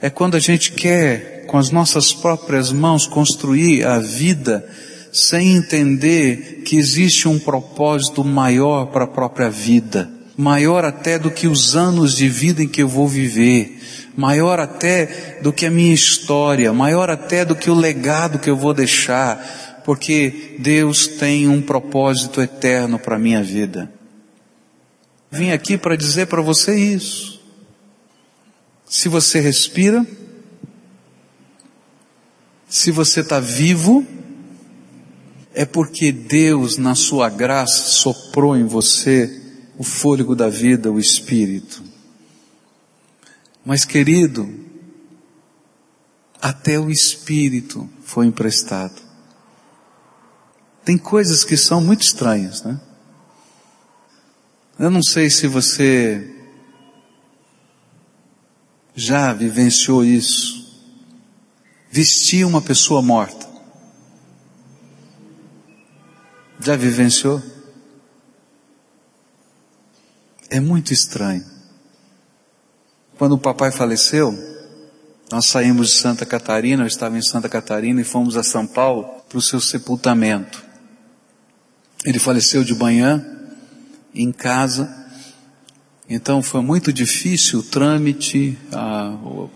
é 0.00 0.10
quando 0.10 0.36
a 0.36 0.40
gente 0.40 0.72
quer, 0.72 1.46
com 1.46 1.56
as 1.56 1.70
nossas 1.70 2.12
próprias 2.12 2.70
mãos, 2.70 3.06
construir 3.06 3.86
a 3.86 3.98
vida 3.98 4.68
sem 5.14 5.56
entender 5.56 6.62
que 6.66 6.76
existe 6.76 7.28
um 7.28 7.38
propósito 7.38 8.24
maior 8.24 8.86
para 8.86 9.04
a 9.04 9.06
própria 9.08 9.48
vida, 9.48 10.10
maior 10.36 10.84
até 10.84 11.18
do 11.18 11.30
que 11.30 11.46
os 11.46 11.76
anos 11.76 12.16
de 12.16 12.28
vida 12.28 12.62
em 12.62 12.68
que 12.68 12.82
eu 12.82 12.88
vou 12.88 13.06
viver, 13.06 13.80
maior 14.16 14.58
até 14.58 15.38
do 15.40 15.52
que 15.52 15.66
a 15.66 15.70
minha 15.70 15.94
história, 15.94 16.72
maior 16.72 17.08
até 17.08 17.44
do 17.44 17.54
que 17.54 17.70
o 17.70 17.74
legado 17.74 18.40
que 18.40 18.50
eu 18.50 18.56
vou 18.56 18.74
deixar, 18.74 19.73
porque 19.84 20.56
Deus 20.58 21.06
tem 21.06 21.46
um 21.46 21.60
propósito 21.60 22.40
eterno 22.40 22.98
para 22.98 23.16
a 23.16 23.18
minha 23.18 23.42
vida. 23.42 23.92
Vim 25.30 25.50
aqui 25.50 25.76
para 25.76 25.96
dizer 25.96 26.26
para 26.26 26.40
você 26.40 26.74
isso. 26.74 27.42
Se 28.88 29.08
você 29.08 29.40
respira, 29.40 30.06
se 32.68 32.90
você 32.90 33.20
está 33.20 33.38
vivo, 33.40 34.06
é 35.52 35.64
porque 35.64 36.10
Deus, 36.10 36.78
na 36.78 36.94
sua 36.94 37.28
graça, 37.28 37.90
soprou 37.90 38.56
em 38.56 38.64
você 38.64 39.42
o 39.76 39.84
fôlego 39.84 40.34
da 40.34 40.48
vida, 40.48 40.90
o 40.90 40.98
Espírito. 40.98 41.82
Mas 43.64 43.84
querido, 43.84 44.48
até 46.40 46.78
o 46.78 46.90
Espírito 46.90 47.88
foi 48.02 48.26
emprestado. 48.26 49.03
Tem 50.84 50.98
coisas 50.98 51.44
que 51.44 51.56
são 51.56 51.80
muito 51.80 52.02
estranhas, 52.02 52.62
né? 52.62 52.78
Eu 54.78 54.90
não 54.90 55.02
sei 55.02 55.30
se 55.30 55.46
você 55.46 56.30
já 58.94 59.32
vivenciou 59.32 60.04
isso. 60.04 60.64
Vestir 61.90 62.44
uma 62.44 62.60
pessoa 62.60 63.00
morta. 63.00 63.48
Já 66.60 66.76
vivenciou? 66.76 67.42
É 70.50 70.60
muito 70.60 70.92
estranho. 70.92 71.44
Quando 73.16 73.32
o 73.32 73.38
papai 73.38 73.70
faleceu, 73.70 74.32
nós 75.30 75.46
saímos 75.46 75.90
de 75.90 75.96
Santa 75.96 76.26
Catarina, 76.26 76.82
eu 76.82 76.86
estava 76.86 77.16
em 77.16 77.22
Santa 77.22 77.48
Catarina 77.48 78.00
e 78.00 78.04
fomos 78.04 78.36
a 78.36 78.42
São 78.42 78.66
Paulo 78.66 79.04
para 79.28 79.38
o 79.38 79.42
seu 79.42 79.60
sepultamento. 79.60 80.73
Ele 82.04 82.18
faleceu 82.18 82.62
de 82.62 82.74
manhã, 82.74 83.24
em 84.14 84.30
casa, 84.30 85.04
então 86.08 86.42
foi 86.42 86.60
muito 86.60 86.92
difícil 86.92 87.60
o 87.60 87.62
trâmite, 87.62 88.58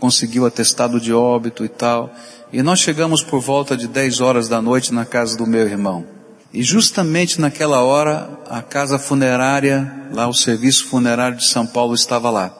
conseguiu 0.01 0.47
atestado 0.47 0.99
de 0.99 1.13
óbito 1.13 1.65
e 1.65 1.69
tal. 1.69 2.13
E 2.53 2.63
nós 2.63 2.81
chegamos 2.81 3.23
por 3.23 3.41
volta 3.41 3.77
de 3.77 3.87
10 3.87 4.21
horas 4.21 4.49
da 4.49 4.63
noite 4.63 4.95
na 4.95 5.05
casa 5.05 5.37
do 5.37 5.47
meu 5.47 5.69
irmão. 5.69 6.07
E 6.53 6.63
justamente 6.63 7.39
naquela 7.39 7.83
hora, 7.83 8.41
a 8.49 8.63
casa 8.63 8.99
funerária, 8.99 10.09
lá 10.11 10.27
o 10.27 10.33
serviço 10.33 10.87
funerário 10.87 11.37
de 11.37 11.47
São 11.47 11.67
Paulo 11.67 11.95
estava 11.95 12.31
lá. 12.31 12.57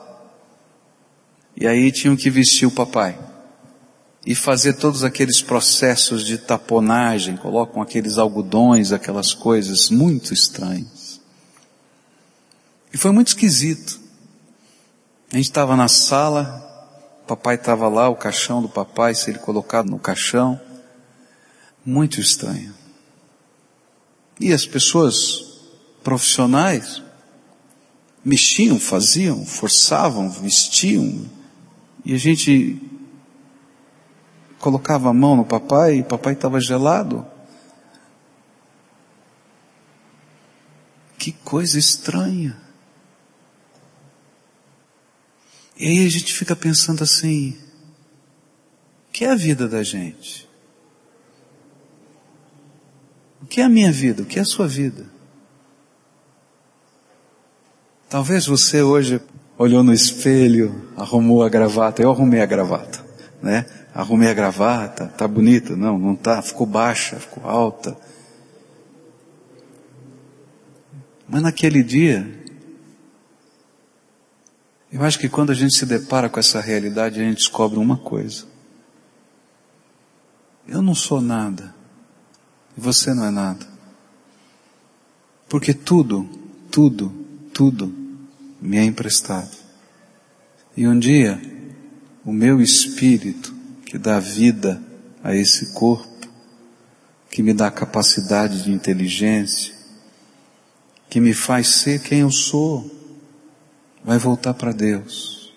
E 1.57 1.65
aí 1.65 1.91
tinham 1.91 2.15
que 2.15 2.29
vestir 2.29 2.67
o 2.67 2.71
papai. 2.71 3.17
E 4.29 4.35
fazer 4.35 4.73
todos 4.73 5.03
aqueles 5.03 5.41
processos 5.41 6.23
de 6.23 6.37
taponagem, 6.37 7.35
colocam 7.35 7.81
aqueles 7.81 8.19
algodões, 8.19 8.91
aquelas 8.91 9.33
coisas 9.33 9.89
muito 9.89 10.35
estranhas. 10.35 11.19
E 12.93 12.97
foi 12.97 13.09
muito 13.09 13.29
esquisito. 13.29 13.99
A 15.33 15.35
gente 15.35 15.45
estava 15.45 15.75
na 15.75 15.87
sala, 15.87 16.63
o 17.23 17.27
papai 17.27 17.55
estava 17.55 17.87
lá, 17.87 18.07
o 18.07 18.15
caixão 18.15 18.61
do 18.61 18.69
papai, 18.69 19.15
se 19.15 19.31
ele 19.31 19.39
colocado 19.39 19.89
no 19.89 19.97
caixão. 19.97 20.61
Muito 21.83 22.21
estranho. 22.21 22.75
E 24.39 24.53
as 24.53 24.63
pessoas 24.63 25.57
profissionais 26.03 27.01
mexiam, 28.23 28.79
faziam, 28.79 29.43
forçavam, 29.43 30.29
vestiam. 30.29 31.25
E 32.05 32.13
a 32.13 32.17
gente 32.19 32.79
colocava 34.59 35.09
a 35.09 35.13
mão 35.13 35.35
no 35.35 35.45
papai 35.45 35.95
e 35.95 36.03
papai 36.03 36.33
estava 36.33 36.59
gelado. 36.59 37.25
Que 41.17 41.31
coisa 41.31 41.79
estranha. 41.79 42.57
E 45.77 45.87
aí 45.87 46.05
a 46.05 46.09
gente 46.09 46.33
fica 46.33 46.55
pensando 46.55 47.03
assim: 47.03 47.57
o 49.07 49.11
que 49.11 49.25
é 49.25 49.31
a 49.31 49.35
vida 49.35 49.67
da 49.67 49.81
gente? 49.81 50.47
O 53.41 53.45
que 53.45 53.61
é 53.61 53.63
a 53.63 53.69
minha 53.69 53.91
vida? 53.91 54.23
O 54.23 54.25
que 54.25 54.37
é 54.37 54.41
a 54.41 54.45
sua 54.45 54.67
vida? 54.67 55.05
Talvez 58.09 58.45
você 58.45 58.81
hoje 58.81 59.21
olhou 59.57 59.83
no 59.83 59.93
espelho, 59.93 60.89
arrumou 60.97 61.43
a 61.43 61.49
gravata. 61.49 62.01
Eu 62.01 62.11
arrumei 62.11 62.41
a 62.41 62.45
gravata, 62.45 63.05
né? 63.41 63.65
Arrumei 63.93 64.29
a 64.29 64.33
gravata, 64.33 65.07
tá 65.07 65.27
bonita? 65.27 65.75
Não, 65.75 65.97
não 65.97 66.15
tá. 66.15 66.41
Ficou 66.41 66.67
baixa, 66.67 67.17
ficou 67.17 67.49
alta. 67.49 67.97
Mas 71.27 71.41
naquele 71.41 71.83
dia, 71.83 72.39
eu 74.91 75.03
acho 75.03 75.19
que 75.19 75.29
quando 75.29 75.51
a 75.51 75.55
gente 75.55 75.77
se 75.77 75.85
depara 75.85 76.29
com 76.29 76.39
essa 76.39 76.59
realidade, 76.59 77.19
a 77.19 77.23
gente 77.23 77.37
descobre 77.37 77.77
uma 77.77 77.97
coisa. 77.97 78.45
Eu 80.67 80.81
não 80.81 80.95
sou 80.95 81.21
nada 81.21 81.73
e 82.77 82.81
você 82.81 83.13
não 83.13 83.25
é 83.25 83.31
nada. 83.31 83.67
Porque 85.47 85.73
tudo, 85.73 86.27
tudo, 86.71 87.09
tudo 87.53 87.93
me 88.61 88.77
é 88.77 88.83
emprestado. 88.83 89.55
E 90.75 90.87
um 90.87 90.97
dia, 90.97 91.41
o 92.23 92.31
meu 92.31 92.61
espírito, 92.61 93.53
que 93.89 93.97
dá 93.97 94.19
vida 94.19 94.79
a 95.23 95.35
esse 95.35 95.73
corpo, 95.73 96.27
que 97.31 97.41
me 97.41 97.53
dá 97.53 97.71
capacidade 97.71 98.61
de 98.61 98.71
inteligência, 98.71 99.73
que 101.09 101.19
me 101.19 101.33
faz 101.33 101.69
ser 101.69 101.99
quem 101.99 102.19
eu 102.19 102.29
sou, 102.29 102.87
vai 104.05 104.19
voltar 104.19 104.53
para 104.53 104.71
Deus. 104.71 105.51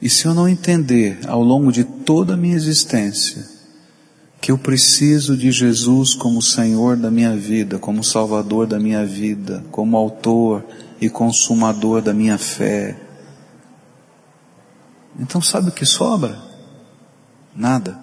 E 0.00 0.10
se 0.10 0.26
eu 0.26 0.34
não 0.34 0.46
entender 0.46 1.20
ao 1.26 1.42
longo 1.42 1.72
de 1.72 1.84
toda 1.84 2.34
a 2.34 2.36
minha 2.36 2.54
existência 2.54 3.42
que 4.42 4.52
eu 4.52 4.58
preciso 4.58 5.34
de 5.34 5.50
Jesus 5.50 6.14
como 6.14 6.42
Senhor 6.42 6.98
da 6.98 7.10
minha 7.10 7.34
vida, 7.34 7.78
como 7.78 8.04
Salvador 8.04 8.66
da 8.66 8.78
minha 8.78 9.06
vida, 9.06 9.64
como 9.70 9.96
autor 9.96 10.66
e 11.00 11.08
consumador 11.08 12.02
da 12.02 12.12
minha 12.12 12.36
fé, 12.36 12.94
então 15.18 15.42
sabe 15.42 15.68
o 15.68 15.72
que 15.72 15.84
sobra? 15.84 16.40
Nada. 17.54 17.98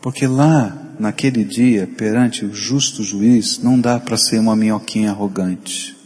Porque 0.00 0.26
lá, 0.26 0.76
naquele 0.98 1.44
dia, 1.44 1.86
perante 1.86 2.44
o 2.44 2.54
justo 2.54 3.02
juiz, 3.02 3.58
não 3.58 3.80
dá 3.80 3.98
para 4.00 4.16
ser 4.16 4.38
uma 4.38 4.56
minhoquinha 4.56 5.10
arrogante. 5.10 5.96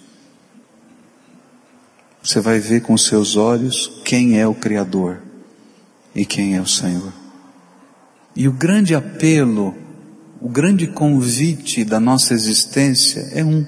Você 2.22 2.40
vai 2.40 2.58
ver 2.58 2.82
com 2.82 2.96
seus 2.96 3.36
olhos 3.36 4.00
quem 4.04 4.38
é 4.38 4.46
o 4.46 4.54
Criador 4.54 5.20
e 6.14 6.24
quem 6.24 6.56
é 6.56 6.60
o 6.60 6.66
Senhor. 6.66 7.12
E 8.34 8.48
o 8.48 8.52
grande 8.52 8.94
apelo, 8.94 9.76
o 10.40 10.48
grande 10.48 10.86
convite 10.86 11.84
da 11.84 12.00
nossa 12.00 12.32
existência 12.32 13.28
é 13.32 13.44
um. 13.44 13.66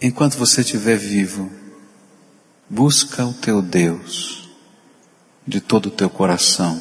Enquanto 0.00 0.36
você 0.36 0.60
estiver 0.60 0.96
vivo, 0.96 1.50
busca 2.68 3.24
o 3.24 3.32
teu 3.32 3.60
Deus 3.60 4.41
de 5.46 5.60
todo 5.60 5.86
o 5.86 5.90
teu 5.90 6.08
coração, 6.08 6.80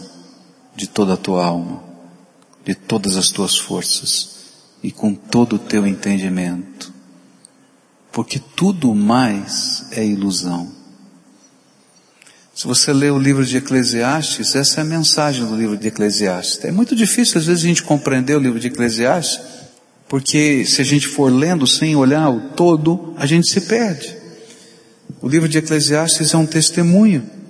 de 0.76 0.88
toda 0.88 1.14
a 1.14 1.18
tua 1.18 1.46
alma, 1.46 1.84
de 2.66 2.76
todas 2.76 3.18
as 3.18 3.30
tuas 3.30 3.58
forças 3.58 4.32
e 4.84 4.92
com 4.92 5.14
todo 5.14 5.56
o 5.56 5.60
teu 5.60 5.86
entendimento. 5.86 6.92
Porque 8.12 8.40
tudo 8.56 8.94
mais 8.94 9.86
é 9.92 10.06
ilusão. 10.06 10.82
Se 12.54 12.68
você 12.68 12.92
lê 12.92 13.10
o 13.10 13.18
livro 13.18 13.46
de 13.46 13.58
Eclesiastes, 13.58 14.56
essa 14.56 14.82
é 14.82 14.84
a 14.84 14.86
mensagem 14.86 15.46
do 15.46 15.56
livro 15.56 15.78
de 15.78 15.88
Eclesiastes. 15.88 16.64
É 16.66 16.72
muito 16.72 16.96
difícil 16.96 17.40
às 17.40 17.48
vezes 17.48 17.64
a 17.64 17.68
gente 17.68 17.82
compreender 17.82 18.36
o 18.36 18.40
livro 18.40 18.60
de 18.60 18.68
Eclesiastes, 18.68 19.40
porque 20.08 20.66
se 20.66 20.82
a 20.82 20.84
gente 20.84 21.08
for 21.08 21.32
lendo 21.32 21.66
sem 21.66 21.96
olhar 21.96 22.30
o 22.30 22.50
todo, 22.50 23.16
a 23.18 23.26
gente 23.26 23.50
se 23.50 23.62
perde. 23.62 24.16
O 25.22 25.28
livro 25.28 25.48
de 25.48 25.58
Eclesiastes 25.58 26.34
é 26.34 26.38
um 26.38 26.46
testemunho. 26.46 27.41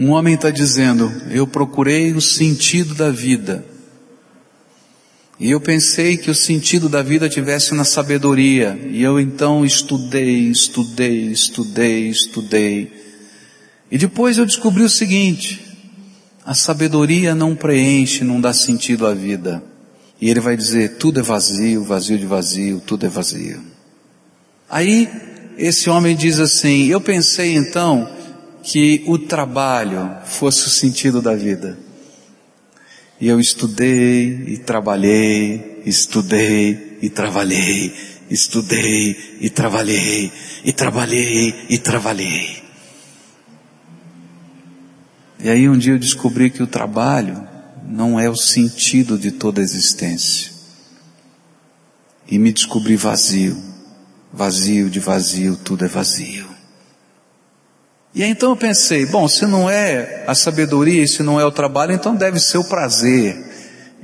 Um 0.00 0.12
homem 0.12 0.32
está 0.34 0.48
dizendo, 0.48 1.12
eu 1.30 1.46
procurei 1.46 2.14
o 2.14 2.22
sentido 2.22 2.94
da 2.94 3.10
vida. 3.10 3.62
E 5.38 5.50
eu 5.50 5.60
pensei 5.60 6.16
que 6.16 6.30
o 6.30 6.34
sentido 6.34 6.88
da 6.88 7.02
vida 7.02 7.28
tivesse 7.28 7.74
na 7.74 7.84
sabedoria. 7.84 8.80
E 8.90 9.02
eu 9.02 9.20
então 9.20 9.62
estudei, 9.62 10.48
estudei, 10.48 11.26
estudei, 11.26 12.08
estudei. 12.08 12.90
E 13.90 13.98
depois 13.98 14.38
eu 14.38 14.46
descobri 14.46 14.82
o 14.82 14.88
seguinte, 14.88 15.60
a 16.46 16.54
sabedoria 16.54 17.34
não 17.34 17.54
preenche, 17.54 18.24
não 18.24 18.40
dá 18.40 18.54
sentido 18.54 19.06
à 19.06 19.12
vida. 19.12 19.62
E 20.18 20.30
ele 20.30 20.40
vai 20.40 20.56
dizer, 20.56 20.96
tudo 20.96 21.20
é 21.20 21.22
vazio, 21.22 21.84
vazio 21.84 22.16
de 22.16 22.24
vazio, 22.24 22.80
tudo 22.86 23.04
é 23.04 23.08
vazio. 23.10 23.60
Aí, 24.66 25.10
esse 25.58 25.90
homem 25.90 26.16
diz 26.16 26.40
assim, 26.40 26.86
eu 26.86 27.02
pensei 27.02 27.54
então 27.54 28.18
que 28.62 29.02
o 29.06 29.18
trabalho 29.18 30.10
fosse 30.24 30.66
o 30.66 30.70
sentido 30.70 31.20
da 31.22 31.34
vida. 31.34 31.78
E 33.20 33.28
eu 33.28 33.38
estudei 33.38 34.44
e 34.48 34.58
trabalhei, 34.58 35.82
estudei 35.84 36.98
e 37.02 37.10
trabalhei, 37.10 37.94
estudei 38.30 39.36
e 39.40 39.50
trabalhei, 39.50 40.32
e 40.64 40.72
trabalhei 40.72 41.54
e 41.68 41.78
trabalhei. 41.78 42.62
E 45.38 45.48
aí 45.48 45.68
um 45.68 45.76
dia 45.76 45.94
eu 45.94 45.98
descobri 45.98 46.50
que 46.50 46.62
o 46.62 46.66
trabalho 46.66 47.46
não 47.86 48.20
é 48.20 48.28
o 48.28 48.36
sentido 48.36 49.18
de 49.18 49.30
toda 49.30 49.60
a 49.60 49.64
existência. 49.64 50.52
E 52.28 52.38
me 52.38 52.52
descobri 52.52 52.94
vazio, 52.94 53.56
vazio 54.32 54.88
de 54.88 55.00
vazio, 55.00 55.56
tudo 55.56 55.84
é 55.84 55.88
vazio. 55.88 56.49
E 58.14 58.24
então 58.24 58.50
eu 58.50 58.56
pensei, 58.56 59.06
bom, 59.06 59.28
se 59.28 59.46
não 59.46 59.70
é 59.70 60.24
a 60.26 60.34
sabedoria 60.34 61.02
e 61.02 61.08
se 61.08 61.22
não 61.22 61.40
é 61.40 61.44
o 61.44 61.52
trabalho, 61.52 61.92
então 61.92 62.14
deve 62.14 62.40
ser 62.40 62.58
o 62.58 62.64
prazer. 62.64 63.36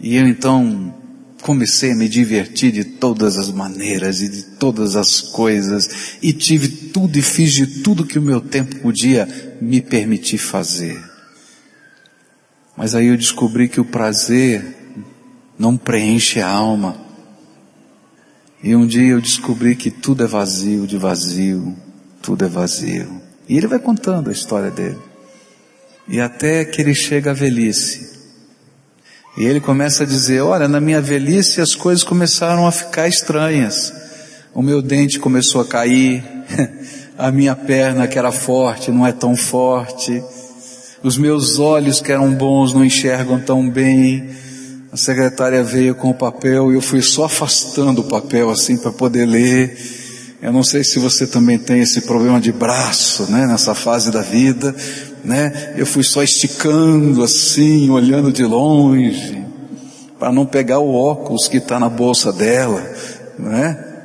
E 0.01 0.17
eu 0.17 0.29
então 0.29 0.95
comecei 1.43 1.93
a 1.93 1.95
me 1.95 2.09
divertir 2.09 2.73
de 2.73 2.85
todas 2.85 3.37
as 3.37 3.51
maneiras 3.51 4.21
e 4.21 4.29
de 4.29 4.43
todas 4.43 4.97
as 4.97 5.21
coisas 5.21 6.19
e 6.23 6.33
tive 6.33 6.69
tudo 6.69 7.17
e 7.17 7.23
fiz 7.23 7.53
de 7.53 7.83
tudo 7.83 8.07
que 8.07 8.19
o 8.19 8.23
meu 8.23 8.41
tempo 8.41 8.77
podia 8.77 9.57
me 9.61 9.81
permitir 9.81 10.39
fazer. 10.39 11.01
Mas 12.77 12.95
aí 12.95 13.07
eu 13.07 13.17
descobri 13.17 13.69
que 13.69 13.81
o 13.81 13.85
prazer 13.85 14.77
não 15.59 15.77
preenche 15.77 16.41
a 16.41 16.49
alma. 16.49 17.01
E 18.63 18.75
um 18.75 18.87
dia 18.87 19.13
eu 19.13 19.21
descobri 19.21 19.75
que 19.75 19.91
tudo 19.91 20.25
é 20.25 20.27
vazio 20.27 20.87
de 20.87 20.99
vazio, 20.99 21.77
tudo 22.21 22.45
é 22.45 22.49
vazio. 22.49 23.26
E 23.49 23.57
ele 23.57 23.67
vai 23.67 23.79
contando 23.79 24.31
a 24.31 24.33
história 24.33 24.71
dele. 24.71 24.99
E 26.09 26.21
até 26.21 26.65
que 26.65 26.81
ele 26.81 26.95
chega 26.95 27.31
à 27.31 27.35
velhice. 27.35 28.17
E 29.37 29.45
ele 29.45 29.61
começa 29.61 30.05
a 30.05 30.07
dizer, 30.07 30.41
olha, 30.41 30.67
na 30.67 30.81
minha 30.81 31.01
velhice 31.01 31.61
as 31.61 31.75
coisas 31.75 32.03
começaram 32.03 32.67
a 32.67 32.73
ficar 32.73 33.07
estranhas. 33.07 33.93
O 34.55 34.63
meu 34.63 34.81
dente 34.81 35.19
começou 35.19 35.61
a 35.61 35.67
cair, 35.67 36.25
a 37.19 37.31
minha 37.31 37.55
perna 37.55 38.09
que 38.09 38.19
era 38.19 38.33
forte 38.33 38.91
não 38.91 39.07
é 39.07 39.13
tão 39.13 39.37
forte, 39.37 40.23
os 41.03 41.19
meus 41.19 41.59
olhos 41.59 42.01
que 42.01 42.11
eram 42.11 42.33
bons 42.33 42.73
não 42.73 42.85
enxergam 42.85 43.39
tão 43.39 43.69
bem. 43.69 44.31
A 44.91 44.97
secretária 44.97 45.63
veio 45.63 45.95
com 45.95 46.09
o 46.09 46.15
papel 46.15 46.73
e 46.73 46.75
eu 46.75 46.81
fui 46.81 47.03
só 47.03 47.27
afastando 47.27 48.01
o 48.01 48.09
papel 48.09 48.49
assim 48.51 48.79
para 48.79 48.91
poder 48.91 49.27
ler. 49.27 49.77
Eu 50.47 50.53
não 50.53 50.63
sei 50.63 50.85
se 50.85 51.01
você 51.01 51.27
também 51.27 51.59
tem 51.59 51.81
esse 51.81 52.03
problema 52.03 52.41
de 52.41 52.53
braço, 52.53 53.25
né, 53.25 53.49
nessa 53.49 53.75
fase 53.75 54.13
da 54.13 54.23
vida, 54.23 54.73
né? 55.25 55.75
Eu 55.77 55.85
fui 55.85 56.05
só 56.05 56.23
esticando 56.23 57.25
assim, 57.25 57.91
olhando 57.91 58.31
de 58.33 58.45
longe, 58.45 59.45
para 60.21 60.31
não 60.31 60.47
pegar 60.47 60.79
o 60.79 60.95
óculos 60.95 61.49
que 61.49 61.57
está 61.57 61.81
na 61.81 61.89
bolsa 61.89 62.33
dela, 62.33 62.81
né? 63.37 64.05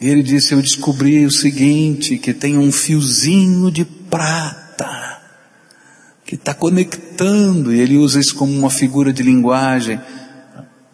E 0.00 0.08
ele 0.08 0.22
disse: 0.22 0.54
Eu 0.54 0.62
descobri 0.62 1.26
o 1.26 1.30
seguinte, 1.32 2.16
que 2.16 2.32
tem 2.32 2.56
um 2.56 2.70
fiozinho 2.70 3.72
de 3.72 3.84
prata 3.84 5.20
que 6.24 6.36
está 6.36 6.54
conectando, 6.54 7.74
e 7.74 7.80
ele 7.80 7.96
usa 7.96 8.20
isso 8.20 8.36
como 8.36 8.56
uma 8.56 8.70
figura 8.70 9.12
de 9.12 9.24
linguagem, 9.24 10.00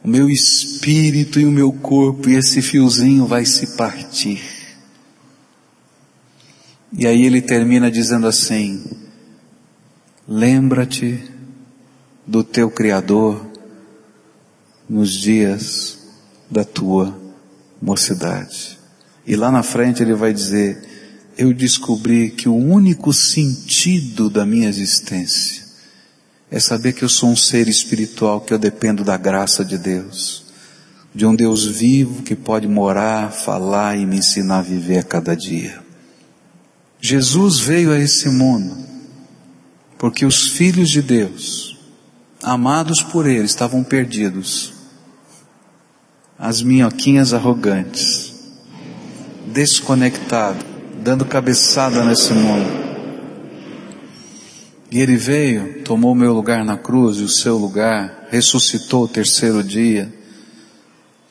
o 0.02 0.08
meu 0.08 0.28
espírito 0.28 1.38
e 1.38 1.44
o 1.44 1.52
meu 1.52 1.72
corpo, 1.72 2.28
e 2.28 2.34
esse 2.34 2.60
fiozinho 2.60 3.26
vai 3.26 3.44
se 3.46 3.76
partir. 3.76 4.42
E 6.92 7.06
aí 7.06 7.24
ele 7.24 7.40
termina 7.40 7.90
dizendo 7.90 8.26
assim: 8.26 8.84
Lembra-te 10.26 11.22
do 12.26 12.42
teu 12.42 12.70
Criador 12.70 13.46
nos 14.88 15.12
dias 15.12 15.98
da 16.50 16.64
tua 16.64 17.18
mocidade. 17.80 18.78
E 19.26 19.36
lá 19.36 19.50
na 19.50 19.62
frente 19.62 20.02
ele 20.02 20.14
vai 20.14 20.32
dizer: 20.32 20.82
eu 21.38 21.54
descobri 21.54 22.30
que 22.30 22.48
o 22.48 22.54
único 22.54 23.12
sentido 23.12 24.28
da 24.28 24.44
minha 24.44 24.68
existência 24.68 25.61
é 26.52 26.60
saber 26.60 26.92
que 26.92 27.02
eu 27.02 27.08
sou 27.08 27.30
um 27.30 27.36
ser 27.36 27.66
espiritual, 27.66 28.42
que 28.42 28.52
eu 28.52 28.58
dependo 28.58 29.02
da 29.02 29.16
graça 29.16 29.64
de 29.64 29.78
Deus, 29.78 30.44
de 31.14 31.24
um 31.24 31.34
Deus 31.34 31.64
vivo 31.64 32.22
que 32.22 32.36
pode 32.36 32.68
morar, 32.68 33.32
falar 33.32 33.96
e 33.96 34.04
me 34.04 34.18
ensinar 34.18 34.58
a 34.58 34.62
viver 34.62 34.98
a 34.98 35.02
cada 35.02 35.34
dia. 35.34 35.82
Jesus 37.00 37.58
veio 37.58 37.90
a 37.90 37.98
esse 37.98 38.28
mundo 38.28 38.76
porque 39.96 40.26
os 40.26 40.48
filhos 40.48 40.90
de 40.90 41.00
Deus, 41.00 41.78
amados 42.42 43.00
por 43.00 43.26
Ele, 43.26 43.46
estavam 43.46 43.82
perdidos. 43.82 44.74
As 46.38 46.60
minhoquinhas 46.60 47.32
arrogantes, 47.32 48.34
desconectados, 49.46 50.64
dando 51.02 51.24
cabeçada 51.24 52.04
nesse 52.04 52.34
mundo. 52.34 52.91
E 54.92 55.00
ele 55.00 55.16
veio, 55.16 55.82
tomou 55.84 56.14
meu 56.14 56.34
lugar 56.34 56.62
na 56.66 56.76
cruz 56.76 57.16
e 57.16 57.22
o 57.22 57.28
seu 57.28 57.56
lugar, 57.56 58.28
ressuscitou 58.30 59.04
o 59.04 59.08
terceiro 59.08 59.64
dia, 59.64 60.12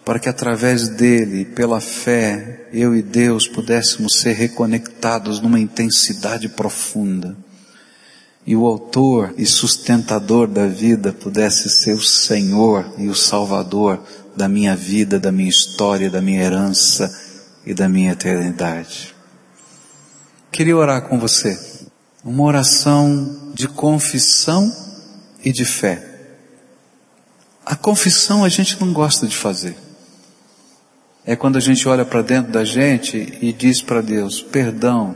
para 0.04 0.18
que 0.18 0.28
através 0.28 0.90
dele, 0.90 1.46
pela 1.46 1.80
fé, 1.80 2.68
eu 2.74 2.96
e 2.96 3.04
Deus 3.04 3.48
pudéssemos 3.48 4.18
ser 4.18 4.34
reconectados 4.34 5.40
numa 5.40 5.60
intensidade 5.60 6.50
profunda. 6.50 7.38
e 8.48 8.56
o 8.56 8.66
autor 8.66 9.36
e 9.38 9.46
sustentador 9.46 10.48
da 10.48 10.66
vida 10.66 11.14
pudesse 11.14 11.70
ser 11.70 11.94
o 11.94 12.02
Senhor 12.02 12.92
e 12.98 13.08
o 13.08 13.14
Salvador 13.14 14.04
da 14.36 14.50
minha 14.50 14.76
vida, 14.76 15.20
da 15.20 15.32
minha 15.32 15.52
história, 15.52 16.10
da 16.10 16.20
minha 16.20 16.42
herança 16.42 17.16
e 17.64 17.76
da 17.76 17.88
minha 17.88 18.14
eternidade. 18.14 19.14
Queria 20.52 20.76
orar 20.76 21.08
com 21.08 21.20
você. 21.20 21.71
Uma 22.24 22.44
oração 22.44 23.52
de 23.54 23.68
confissão 23.68 24.72
e 25.44 25.52
de 25.52 25.66
fé. 25.66 26.08
A 27.66 27.76
confissão 27.76 28.44
a 28.44 28.50
gente 28.50 28.80
não 28.80 28.94
gosta 28.94 29.28
de 29.28 29.36
fazer. 29.36 29.76
É 31.26 31.36
quando 31.36 31.58
a 31.58 31.60
gente 31.60 31.88
olha 31.88 32.04
para 32.04 32.22
dentro 32.22 32.52
da 32.52 32.66
gente 32.66 33.38
e 33.42 33.54
diz 33.54 33.82
para 33.82 34.02
Deus: 34.02 34.42
perdão, 34.42 35.16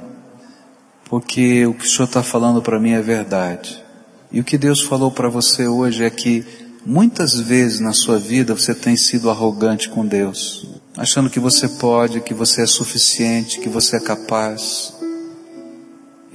porque 1.05 1.65
o 1.65 1.73
que 1.73 1.85
o 1.85 1.89
Senhor 1.89 2.05
está 2.05 2.23
falando 2.23 2.61
para 2.61 2.79
mim 2.79 2.91
é 2.91 3.01
verdade. 3.01 3.83
E 4.31 4.39
o 4.39 4.43
que 4.43 4.57
Deus 4.57 4.81
falou 4.81 5.11
para 5.11 5.29
você 5.29 5.67
hoje 5.67 6.03
é 6.03 6.09
que 6.09 6.45
muitas 6.85 7.39
vezes 7.39 7.79
na 7.79 7.93
sua 7.93 8.19
vida 8.19 8.53
você 8.53 8.73
tem 8.73 8.97
sido 8.97 9.29
arrogante 9.29 9.89
com 9.89 10.05
Deus, 10.05 10.67
achando 10.97 11.29
que 11.29 11.39
você 11.39 11.67
pode, 11.67 12.21
que 12.21 12.33
você 12.33 12.63
é 12.63 12.67
suficiente, 12.67 13.59
que 13.59 13.69
você 13.69 13.97
é 13.97 13.99
capaz. 13.99 14.93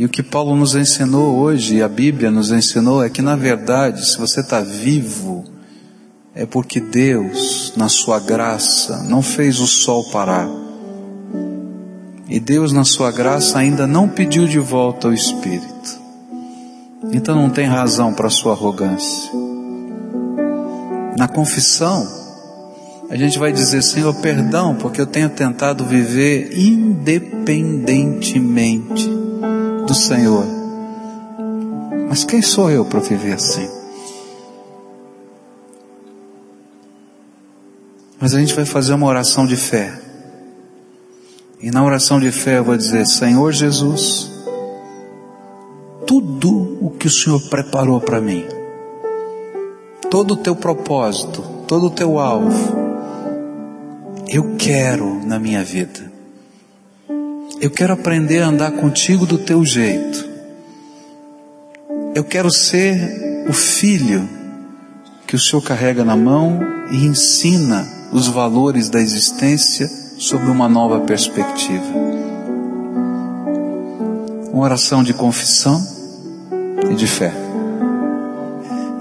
E 0.01 0.05
o 0.07 0.09
que 0.09 0.23
Paulo 0.23 0.57
nos 0.57 0.75
ensinou 0.75 1.37
hoje, 1.37 1.83
a 1.83 1.89
Bíblia 1.89 2.31
nos 2.31 2.51
ensinou, 2.51 3.05
é 3.05 3.11
que 3.11 3.21
na 3.21 3.37
verdade, 3.37 4.07
se 4.07 4.17
você 4.17 4.41
está 4.41 4.63
vivo, 4.63 5.45
é 6.35 6.47
porque 6.47 6.81
Deus, 6.81 7.75
na 7.77 7.87
sua 7.87 8.19
graça, 8.19 9.03
não 9.03 9.21
fez 9.21 9.61
o 9.61 9.67
sol 9.67 10.05
parar. 10.05 10.49
E 12.31 12.41
Deus, 12.41 12.73
na 12.73 12.83
sua 12.83 13.13
graça, 13.13 13.59
ainda 13.59 13.87
não 13.87 14.09
pediu 14.09 14.47
de 14.47 14.59
volta 14.59 15.09
o 15.09 15.13
Espírito. 15.13 16.01
Então 17.13 17.35
não 17.35 17.51
tem 17.51 17.67
razão 17.67 18.15
para 18.15 18.31
sua 18.31 18.53
arrogância. 18.53 19.31
Na 21.15 21.29
confissão, 21.29 22.09
a 23.11 23.17
gente 23.17 23.39
vai 23.39 23.53
dizer, 23.53 23.83
Senhor, 23.83 24.15
perdão, 24.15 24.75
porque 24.77 24.99
eu 24.99 25.07
tenho 25.07 25.29
tentado 25.29 25.85
viver 25.85 26.59
independentemente 26.59 29.20
do 29.91 29.95
Senhor. 29.95 30.47
Mas 32.09 32.23
quem 32.23 32.41
sou 32.41 32.71
eu 32.71 32.85
para 32.85 33.01
viver 33.01 33.33
assim? 33.33 33.69
Mas 38.21 38.33
a 38.33 38.39
gente 38.39 38.55
vai 38.55 38.65
fazer 38.65 38.95
uma 38.95 39.09
oração 39.09 39.45
de 39.45 39.57
fé. 39.57 40.01
E 41.61 41.73
na 41.73 41.85
oração 41.85 42.21
de 42.21 42.31
fé 42.31 42.59
eu 42.59 42.65
vou 42.65 42.77
dizer: 42.77 43.05
Senhor 43.05 43.51
Jesus, 43.51 44.31
tudo 46.07 46.79
o 46.81 46.91
que 46.91 47.09
o 47.09 47.11
Senhor 47.11 47.41
preparou 47.51 48.01
para 48.01 48.21
mim, 48.21 48.47
todo 50.09 50.35
o 50.35 50.37
teu 50.37 50.55
propósito, 50.55 51.43
todo 51.67 51.87
o 51.87 51.91
teu 51.91 52.21
alvo, 52.21 52.77
eu 54.29 54.55
quero 54.57 55.27
na 55.27 55.41
minha 55.41 55.65
vida. 55.65 56.10
Eu 57.61 57.71
quero 57.71 57.93
aprender 57.93 58.41
a 58.41 58.47
andar 58.47 58.71
contigo 58.73 59.27
do 59.27 59.37
teu 59.37 59.67
jeito. 59.67 60.27
Eu 62.15 62.25
quero 62.25 62.51
ser 62.51 63.45
o 63.47 63.53
filho 63.53 64.27
que 65.27 65.37
o 65.37 65.39
Senhor 65.39 65.61
carrega 65.61 66.03
na 66.03 66.17
mão 66.17 66.59
e 66.91 67.05
ensina 67.05 67.87
os 68.13 68.29
valores 68.29 68.89
da 68.89 68.99
existência 68.99 69.87
sob 70.19 70.47
uma 70.47 70.71
nova 70.71 71.01
perspectiva. 71.01 71.85
Uma 74.51 74.65
oração 74.65 75.03
de 75.03 75.13
confissão 75.13 75.87
e 76.91 76.95
de 76.95 77.07
fé. 77.07 77.35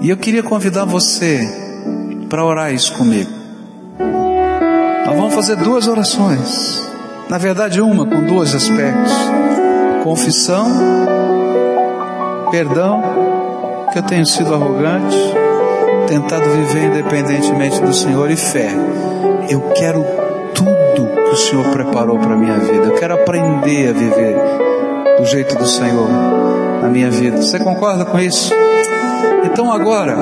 E 0.02 0.10
eu 0.10 0.18
queria 0.18 0.42
convidar 0.42 0.84
você 0.84 1.48
para 2.28 2.44
orar 2.44 2.74
isso 2.74 2.92
comigo. 2.92 3.30
Nós 5.06 5.16
vamos 5.16 5.34
fazer 5.34 5.56
duas 5.56 5.88
orações. 5.88 6.89
Na 7.30 7.38
verdade, 7.38 7.80
uma 7.80 8.04
com 8.04 8.24
dois 8.26 8.56
aspectos: 8.56 9.12
confissão, 10.02 10.66
perdão, 12.50 13.00
que 13.92 13.98
eu 14.00 14.02
tenho 14.02 14.26
sido 14.26 14.52
arrogante, 14.52 15.16
tentado 16.08 16.50
viver 16.50 16.86
independentemente 16.86 17.80
do 17.80 17.94
Senhor 17.94 18.28
e 18.32 18.36
fé. 18.36 18.70
Eu 19.48 19.60
quero 19.76 20.04
tudo 20.52 21.06
que 21.06 21.30
o 21.30 21.36
Senhor 21.36 21.64
preparou 21.70 22.18
para 22.18 22.36
minha 22.36 22.58
vida. 22.58 22.86
Eu 22.86 22.94
quero 22.96 23.14
aprender 23.14 23.90
a 23.90 23.92
viver 23.92 24.36
do 25.16 25.24
jeito 25.24 25.56
do 25.56 25.68
Senhor 25.68 26.08
na 26.82 26.88
minha 26.88 27.12
vida. 27.12 27.36
Você 27.36 27.60
concorda 27.60 28.04
com 28.04 28.18
isso? 28.18 28.52
Então 29.44 29.72
agora, 29.72 30.16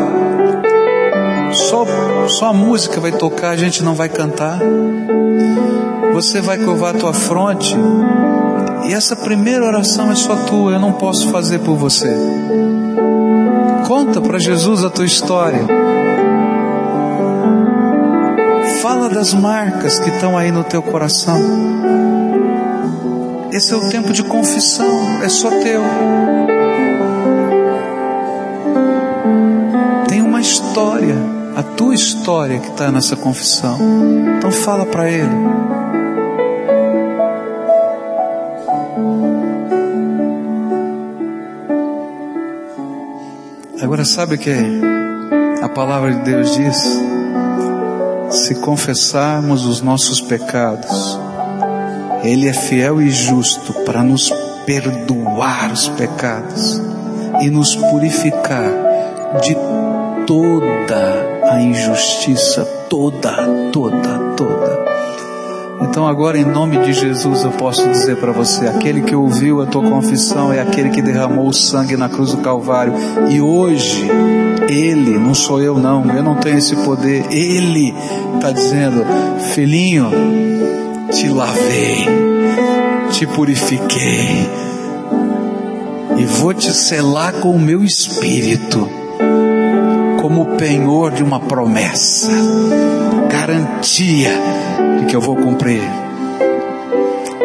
só, 1.53 1.87
só 2.29 2.49
a 2.49 2.53
música 2.53 3.01
vai 3.01 3.12
tocar, 3.12 3.49
a 3.49 3.57
gente 3.57 3.83
não 3.83 3.94
vai 3.94 4.11
cantar. 4.11 4.59
Você 6.18 6.40
vai 6.40 6.59
curvar 6.59 6.96
a 6.96 6.98
tua 6.98 7.12
fronte. 7.12 7.76
E 8.88 8.92
essa 8.92 9.14
primeira 9.14 9.64
oração 9.64 10.11
é 10.11 10.16
só 10.16 10.35
tua, 10.35 10.72
eu 10.72 10.81
não 10.81 10.94
posso 10.94 11.31
fazer 11.31 11.61
por 11.61 11.76
você. 11.76 12.12
Conta 13.87 14.20
para 14.20 14.37
Jesus 14.40 14.83
a 14.83 14.90
tua 14.90 15.04
história. 15.04 15.64
Fala 18.83 19.09
das 19.09 19.33
marcas 19.33 20.00
que 20.00 20.11
estão 20.11 20.37
aí 20.37 20.50
no 20.50 20.64
teu 20.64 20.83
coração. 20.83 21.40
Esse 23.52 23.72
é 23.72 23.76
o 23.76 23.88
tempo 23.88 24.12
de 24.12 24.24
confissão, 24.24 25.22
é 25.22 25.28
só 25.28 25.50
teu. 25.50 25.83
Tem 30.09 30.20
uma 30.20 30.40
história, 30.40 31.14
a 31.54 31.62
tua 31.62 31.94
história 31.94 32.59
que 32.59 32.70
está 32.70 32.90
nessa 32.90 33.14
confissão. 33.14 33.78
Então 34.37 34.50
fala 34.50 34.85
para 34.85 35.09
Ele. 35.09 35.88
Agora 43.88 44.05
sabe 44.05 44.35
o 44.35 44.38
que 44.38 44.53
a 45.62 45.68
palavra 45.70 46.12
de 46.12 46.20
Deus 46.20 46.55
diz? 46.55 46.77
Se 48.29 48.57
confessarmos 48.57 49.64
os 49.64 49.81
nossos 49.81 50.20
pecados, 50.20 51.18
Ele 52.22 52.48
é 52.48 52.53
fiel 52.53 53.01
e 53.01 53.09
justo 53.09 53.72
para 53.87 54.03
nos 54.03 54.31
perdoar 54.66 55.72
os 55.72 55.88
pecados 55.88 56.83
e 57.40 57.48
nos 57.48 57.74
purificar 57.77 58.70
de 59.40 59.57
toda 60.27 61.51
a 61.51 61.59
injustiça, 61.59 62.66
toda, 62.90 63.38
toda, 63.72 64.18
toda. 64.37 64.47
Então 65.98 66.06
agora 66.06 66.38
em 66.38 66.44
nome 66.44 66.78
de 66.78 66.92
Jesus 66.92 67.42
eu 67.42 67.50
posso 67.50 67.88
dizer 67.88 68.18
para 68.18 68.30
você, 68.30 68.68
aquele 68.68 69.02
que 69.02 69.16
ouviu 69.16 69.61
a 69.61 69.66
tua 69.66 69.82
confissão 69.82 70.52
é 70.52 70.61
aquele 70.61 70.90
que 70.90 71.02
derramou 71.02 71.48
o 71.48 71.52
sangue 71.52 71.96
na 71.96 72.08
cruz 72.08 72.30
do 72.30 72.37
Calvário. 72.37 72.94
E 73.28 73.40
hoje 73.40 74.08
ele, 74.68 75.18
não 75.18 75.34
sou 75.34 75.61
eu 75.61 75.76
não, 75.76 76.08
eu 76.14 76.22
não 76.22 76.37
tenho 76.37 76.56
esse 76.56 76.76
poder, 76.76 77.26
ele 77.32 77.92
está 78.37 78.52
dizendo, 78.52 79.04
filhinho, 79.52 80.08
te 81.11 81.26
lavei, 81.30 82.06
te 83.11 83.26
purifiquei 83.26 84.48
e 86.16 86.24
vou 86.26 86.54
te 86.54 86.72
selar 86.72 87.32
com 87.40 87.50
o 87.50 87.58
meu 87.58 87.82
espírito 87.82 88.88
como 90.20 90.56
penhor 90.56 91.11
de 91.11 91.24
uma 91.24 91.40
promessa, 91.40 92.30
garantia 93.29 94.31
de 94.99 95.07
que 95.07 95.14
eu 95.14 95.21
vou 95.21 95.37
cumprir. 95.37 95.83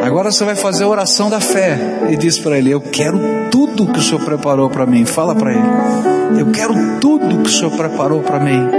Agora 0.01 0.31
você 0.31 0.43
vai 0.43 0.55
fazer 0.55 0.83
a 0.83 0.87
oração 0.87 1.29
da 1.29 1.39
fé 1.39 1.77
e 2.09 2.17
diz 2.17 2.37
para 2.37 2.57
ele: 2.57 2.71
Eu 2.71 2.81
quero 2.81 3.19
tudo 3.49 3.87
que 3.87 3.99
o 3.99 4.01
Senhor 4.01 4.23
preparou 4.23 4.69
para 4.69 4.85
mim. 4.85 5.05
Fala 5.05 5.33
para 5.33 5.51
ele: 5.51 6.39
Eu 6.39 6.51
quero 6.51 6.73
tudo 6.99 7.41
que 7.41 7.49
o 7.49 7.51
Senhor 7.51 7.71
preparou 7.71 8.21
para 8.21 8.39
mim. 8.39 8.69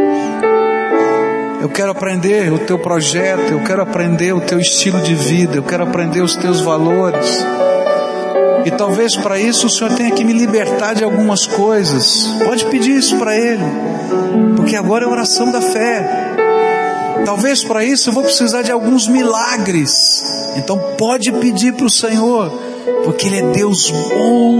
Eu 1.63 1.71
quero 1.71 1.91
aprender 1.93 2.53
o 2.53 2.59
teu 2.59 2.79
projeto, 2.79 3.53
eu 3.53 3.61
quero 3.61 3.81
aprender 3.81 4.35
o 4.35 4.41
teu 4.43 4.59
estilo 4.61 5.01
de 5.01 5.15
vida, 5.15 5.57
eu 5.57 5.63
quero 5.63 5.83
aprender 5.83 6.21
os 6.21 6.37
teus 6.37 6.61
valores. 6.61 7.43
E 8.67 8.71
talvez 8.71 9.17
para 9.17 9.39
isso 9.39 9.67
o 9.67 9.71
Senhor 9.71 9.95
tenha 9.95 10.11
que 10.11 10.25
me 10.25 10.33
libertar 10.35 10.95
de 10.95 11.05
algumas 11.05 11.47
coisas. 11.47 12.27
Pode 12.45 12.67
pedir 12.67 12.97
isso 12.97 13.17
para 13.17 13.35
Ele, 13.35 13.65
porque 14.57 14.77
agora 14.77 15.05
é 15.05 15.09
oração 15.09 15.51
da 15.51 15.63
fé. 15.63 16.24
Talvez 17.25 17.65
para 17.65 17.85
isso 17.85 18.11
eu 18.11 18.13
vou 18.13 18.23
precisar 18.23 18.63
de 18.63 18.71
alguns 18.71 19.09
milagres. 19.09 20.23
Então 20.57 20.79
pode 20.99 21.33
pedir 21.33 21.75
para 21.75 21.87
o 21.87 21.91
Senhor, 21.91 22.51
porque 23.05 23.27
Ele 23.27 23.37
é 23.39 23.43
Deus 23.53 23.91
bom, 23.91 24.59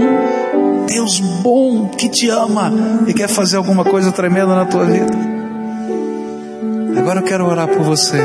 Deus 0.87 1.19
bom 1.19 1.87
que 1.89 2.09
te 2.09 2.29
ama 2.29 2.71
e 3.07 3.13
quer 3.13 3.27
fazer 3.27 3.57
alguma 3.57 3.83
coisa 3.83 4.11
tremenda 4.11 4.55
na 4.55 4.65
tua 4.65 4.85
vida. 4.85 5.13
Agora 6.97 7.19
eu 7.19 7.23
quero 7.23 7.45
orar 7.45 7.67
por 7.67 7.83
você. 7.83 8.19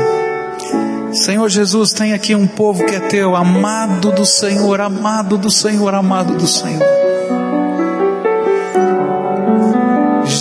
Senhor 1.11 1.49
Jesus, 1.49 1.91
tem 1.91 2.13
aqui 2.13 2.33
um 2.33 2.47
povo 2.47 2.85
que 2.85 2.95
é 2.95 2.99
teu, 2.99 3.35
amado 3.35 4.11
do 4.11 4.25
Senhor, 4.25 4.79
amado 4.79 5.37
do 5.37 5.51
Senhor, 5.51 5.93
amado 5.93 6.35
do 6.35 6.47
Senhor. 6.47 7.01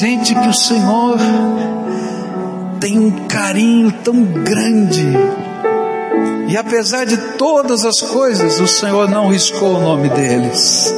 gente 0.01 0.35
que 0.35 0.49
o 0.49 0.55
Senhor 0.55 1.19
tem 2.81 2.99
um 2.99 3.11
carinho 3.27 3.93
tão 4.03 4.23
grande. 4.23 5.07
E 6.49 6.57
apesar 6.57 7.05
de 7.05 7.17
todas 7.37 7.85
as 7.85 8.01
coisas, 8.01 8.59
o 8.59 8.67
Senhor 8.67 9.09
não 9.09 9.29
riscou 9.29 9.77
o 9.77 9.81
nome 9.81 10.09
deles. 10.09 10.93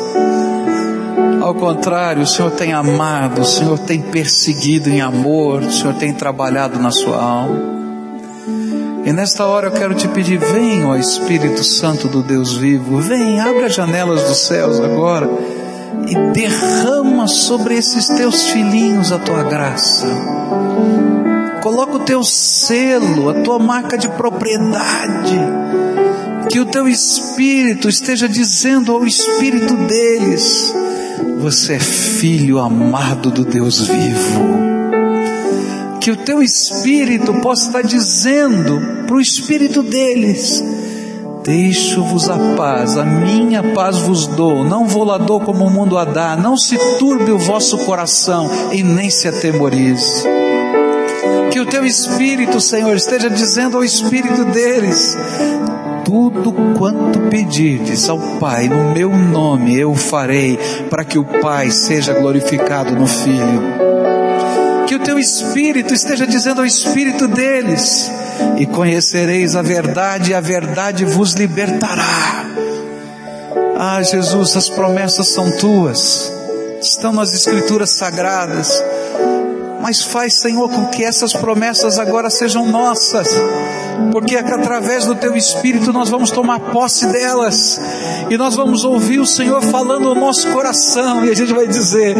Ao 1.43 1.55
contrário, 1.55 2.22
o 2.22 2.26
Senhor 2.26 2.53
tem 2.53 2.72
amado, 2.72 3.43
o 3.43 3.45
Senhor 3.45 3.78
tem 3.80 4.01
perseguido 4.01 4.89
em 4.89 5.01
amor, 5.01 5.61
o 5.61 5.72
Senhor 5.72 5.95
tem 5.95 6.14
trabalhado 6.14 6.78
na 6.78 6.93
sua 6.93 7.20
alma. 7.20 7.61
E 9.05 9.12
nesta 9.12 9.45
hora 9.45 9.66
eu 9.66 9.72
quero 9.72 9.95
te 9.95 10.07
pedir, 10.07 10.39
vem, 10.39 10.87
ó 10.87 10.95
Espírito 10.95 11.64
Santo 11.64 12.07
do 12.07 12.22
Deus 12.22 12.57
vivo, 12.57 13.01
vem, 13.01 13.41
abre 13.41 13.64
as 13.64 13.74
janelas 13.74 14.22
dos 14.22 14.47
céus 14.47 14.78
agora 14.78 15.28
e 16.07 16.14
derrama 16.33 17.26
sobre 17.26 17.74
esses 17.74 18.07
teus 18.07 18.51
filhinhos 18.51 19.11
a 19.11 19.18
tua 19.18 19.43
graça. 19.43 20.07
Coloca 21.62 21.94
o 21.94 22.00
teu 22.00 22.24
selo, 22.24 23.30
a 23.30 23.34
tua 23.34 23.58
marca 23.58 23.96
de 23.96 24.08
propriedade. 24.08 25.38
Que 26.50 26.58
o 26.58 26.66
teu 26.66 26.88
espírito 26.88 27.88
esteja 27.88 28.28
dizendo 28.28 28.92
ao 28.92 29.06
espírito 29.06 29.74
deles: 29.76 30.74
você 31.38 31.74
é 31.74 31.78
filho 31.78 32.58
amado 32.58 33.30
do 33.30 33.44
Deus 33.44 33.80
vivo. 33.80 34.42
Que 36.00 36.10
o 36.10 36.16
teu 36.16 36.42
espírito 36.42 37.32
possa 37.34 37.66
estar 37.66 37.82
dizendo 37.82 38.80
para 39.06 39.16
o 39.16 39.20
espírito 39.20 39.82
deles: 39.82 40.62
Deixo-vos 41.44 42.28
a 42.28 42.36
paz, 42.56 42.96
a 42.96 43.04
minha 43.04 43.62
paz 43.72 43.98
vos 43.98 44.26
dou, 44.26 44.64
não 44.64 44.86
vou 44.86 45.04
lá 45.04 45.18
dou 45.18 45.40
como 45.40 45.64
o 45.64 45.70
mundo 45.70 45.96
a 45.96 46.04
dá, 46.04 46.36
não 46.36 46.56
se 46.56 46.76
turbe 46.98 47.30
o 47.30 47.38
vosso 47.38 47.78
coração 47.78 48.50
e 48.72 48.82
nem 48.82 49.10
se 49.10 49.28
atemorize. 49.28 50.24
Que 51.53 51.61
o 51.61 51.66
teu 51.66 51.84
espírito, 51.84 52.61
Senhor, 52.62 52.96
esteja 52.96 53.28
dizendo 53.28 53.76
ao 53.76 53.84
espírito 53.84 54.42
deles: 54.46 55.14
tudo 56.03 56.50
quanto 56.78 57.20
pedirdes 57.28 58.09
ao 58.09 58.18
Pai 58.40 58.68
no 58.68 58.94
meu 58.94 59.11
nome 59.11 59.78
eu 59.78 59.94
farei, 59.94 60.59
para 60.88 61.05
que 61.05 61.18
o 61.18 61.24
Pai 61.24 61.70
seja 61.70 62.14
glorificado 62.14 62.96
no 62.96 63.07
Filho. 63.07 63.62
Que 64.86 64.94
o 64.94 65.00
teu 65.00 65.18
Espírito 65.18 65.92
esteja 65.92 66.26
dizendo 66.26 66.61
ao 66.61 66.66
Espírito 66.66 67.28
deles, 67.28 68.11
e 68.59 68.64
conhecereis 68.64 69.55
a 69.55 69.61
verdade, 69.61 70.30
e 70.30 70.34
a 70.34 70.40
verdade 70.40 71.05
vos 71.05 71.34
libertará. 71.34 72.46
Ah, 73.78 74.03
Jesus, 74.03 74.57
as 74.57 74.70
promessas 74.70 75.28
são 75.28 75.50
tuas, 75.59 76.32
estão 76.80 77.12
nas 77.12 77.34
Escrituras 77.34 77.90
sagradas 77.90 78.82
mas 79.83 80.01
faz, 80.01 80.35
Senhor, 80.35 80.70
com 80.70 80.87
que 80.87 81.03
essas 81.03 81.33
promessas 81.33 81.99
agora 81.99 82.30
sejam 82.30 82.68
nossas, 82.68 83.28
porque 84.12 84.37
é 84.37 84.43
que 84.43 84.53
através 84.53 85.07
do 85.07 85.16
Teu 85.16 85.37
Espírito 85.37 85.93
nós 85.93 86.09
vamos 86.09 86.30
tomar 86.30 86.61
posse 86.61 87.05
delas, 87.07 87.80
e 88.30 88.39
nós 88.39 88.55
vamos 88.55 88.85
ouvir 88.85 89.18
o 89.18 89.26
Senhor 89.26 89.61
falando 89.61 90.14
no 90.14 90.14
nosso 90.14 90.47
coração, 90.53 91.24
e 91.24 91.30
a 91.30 91.35
gente 91.35 91.53
vai 91.53 91.66
dizer: 91.66 92.16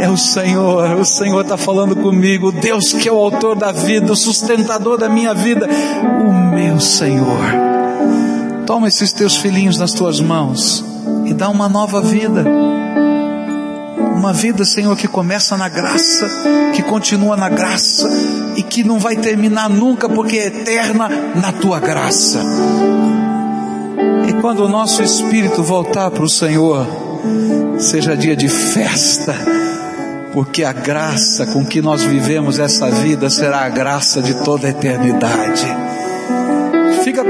É 0.00 0.08
o 0.08 0.16
Senhor, 0.16 0.98
o 0.98 1.04
Senhor 1.04 1.42
está 1.42 1.56
falando 1.56 1.94
comigo, 1.94 2.50
Deus 2.50 2.92
que 2.92 3.08
é 3.08 3.12
o 3.12 3.16
autor 3.16 3.54
da 3.54 3.70
vida, 3.70 4.12
o 4.12 4.16
sustentador 4.16 4.98
da 4.98 5.08
minha 5.08 5.32
vida, 5.32 5.68
o 6.26 6.32
meu 6.32 6.80
Senhor. 6.80 7.38
Toma 8.66 8.88
esses 8.88 9.12
teus 9.12 9.36
filhinhos 9.36 9.78
nas 9.78 9.92
tuas 9.92 10.18
mãos 10.18 10.84
e 11.24 11.32
dá 11.32 11.48
uma 11.48 11.68
nova 11.68 12.00
vida 12.00 12.44
uma 14.22 14.32
vida, 14.32 14.64
Senhor, 14.64 14.96
que 14.96 15.08
começa 15.08 15.56
na 15.56 15.68
graça, 15.68 16.28
que 16.72 16.80
continua 16.80 17.36
na 17.36 17.48
graça 17.48 18.08
e 18.56 18.62
que 18.62 18.84
não 18.84 19.00
vai 19.00 19.16
terminar 19.16 19.68
nunca 19.68 20.08
porque 20.08 20.36
é 20.38 20.46
eterna 20.46 21.08
na 21.34 21.50
tua 21.50 21.80
graça. 21.80 22.40
E 24.28 24.32
quando 24.34 24.60
o 24.64 24.68
nosso 24.68 25.02
espírito 25.02 25.60
voltar 25.64 26.08
para 26.12 26.22
o 26.22 26.28
Senhor, 26.28 26.86
seja 27.80 28.16
dia 28.16 28.36
de 28.36 28.48
festa, 28.48 29.34
porque 30.32 30.62
a 30.62 30.72
graça 30.72 31.44
com 31.46 31.66
que 31.66 31.82
nós 31.82 32.04
vivemos 32.04 32.60
essa 32.60 32.88
vida 32.92 33.28
será 33.28 33.62
a 33.62 33.68
graça 33.68 34.22
de 34.22 34.34
toda 34.44 34.68
a 34.68 34.70
eternidade. 34.70 35.81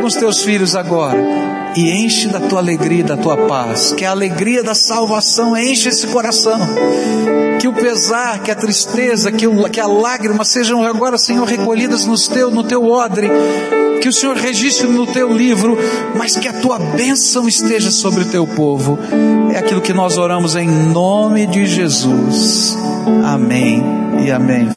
Com 0.03 0.09
os 0.09 0.15
teus 0.17 0.43
filhos 0.43 0.75
agora 0.75 1.17
e 1.77 1.93
enche 1.93 2.27
da 2.27 2.41
tua 2.41 2.59
alegria 2.59 3.05
da 3.05 3.17
tua 3.17 3.37
paz. 3.37 3.95
Que 3.97 4.05
a 4.05 4.11
alegria 4.11 4.61
da 4.61 4.75
salvação 4.75 5.57
enche 5.57 5.91
esse 5.91 6.09
coração. 6.09 6.59
Que 7.61 7.69
o 7.69 7.73
pesar, 7.73 8.41
que 8.41 8.51
a 8.51 8.55
tristeza, 8.57 9.31
que, 9.31 9.47
o, 9.47 9.71
que 9.71 9.79
a 9.79 9.87
lágrima 9.87 10.45
sejam 10.45 10.83
agora, 10.83 11.17
Senhor, 11.17 11.47
recolhidas 11.47 12.05
no 12.05 12.17
teu, 12.17 12.51
no 12.51 12.65
teu 12.65 12.85
odre. 12.85 13.31
Que 14.01 14.09
o 14.09 14.13
Senhor 14.13 14.37
registre 14.37 14.89
no 14.89 15.07
teu 15.07 15.33
livro, 15.33 15.79
mas 16.17 16.37
que 16.37 16.49
a 16.49 16.53
tua 16.53 16.81
bênção 16.81 17.47
esteja 17.47 17.93
sobre 17.93 18.23
o 18.23 18.27
teu 18.27 18.45
povo. 18.45 18.99
É 19.55 19.59
aquilo 19.59 19.81
que 19.81 19.93
nós 19.93 20.19
oramos 20.19 20.57
em 20.57 20.67
nome 20.67 21.47
de 21.47 21.65
Jesus. 21.65 22.77
Amém 23.25 23.85
e 24.27 24.33
amém. 24.33 24.69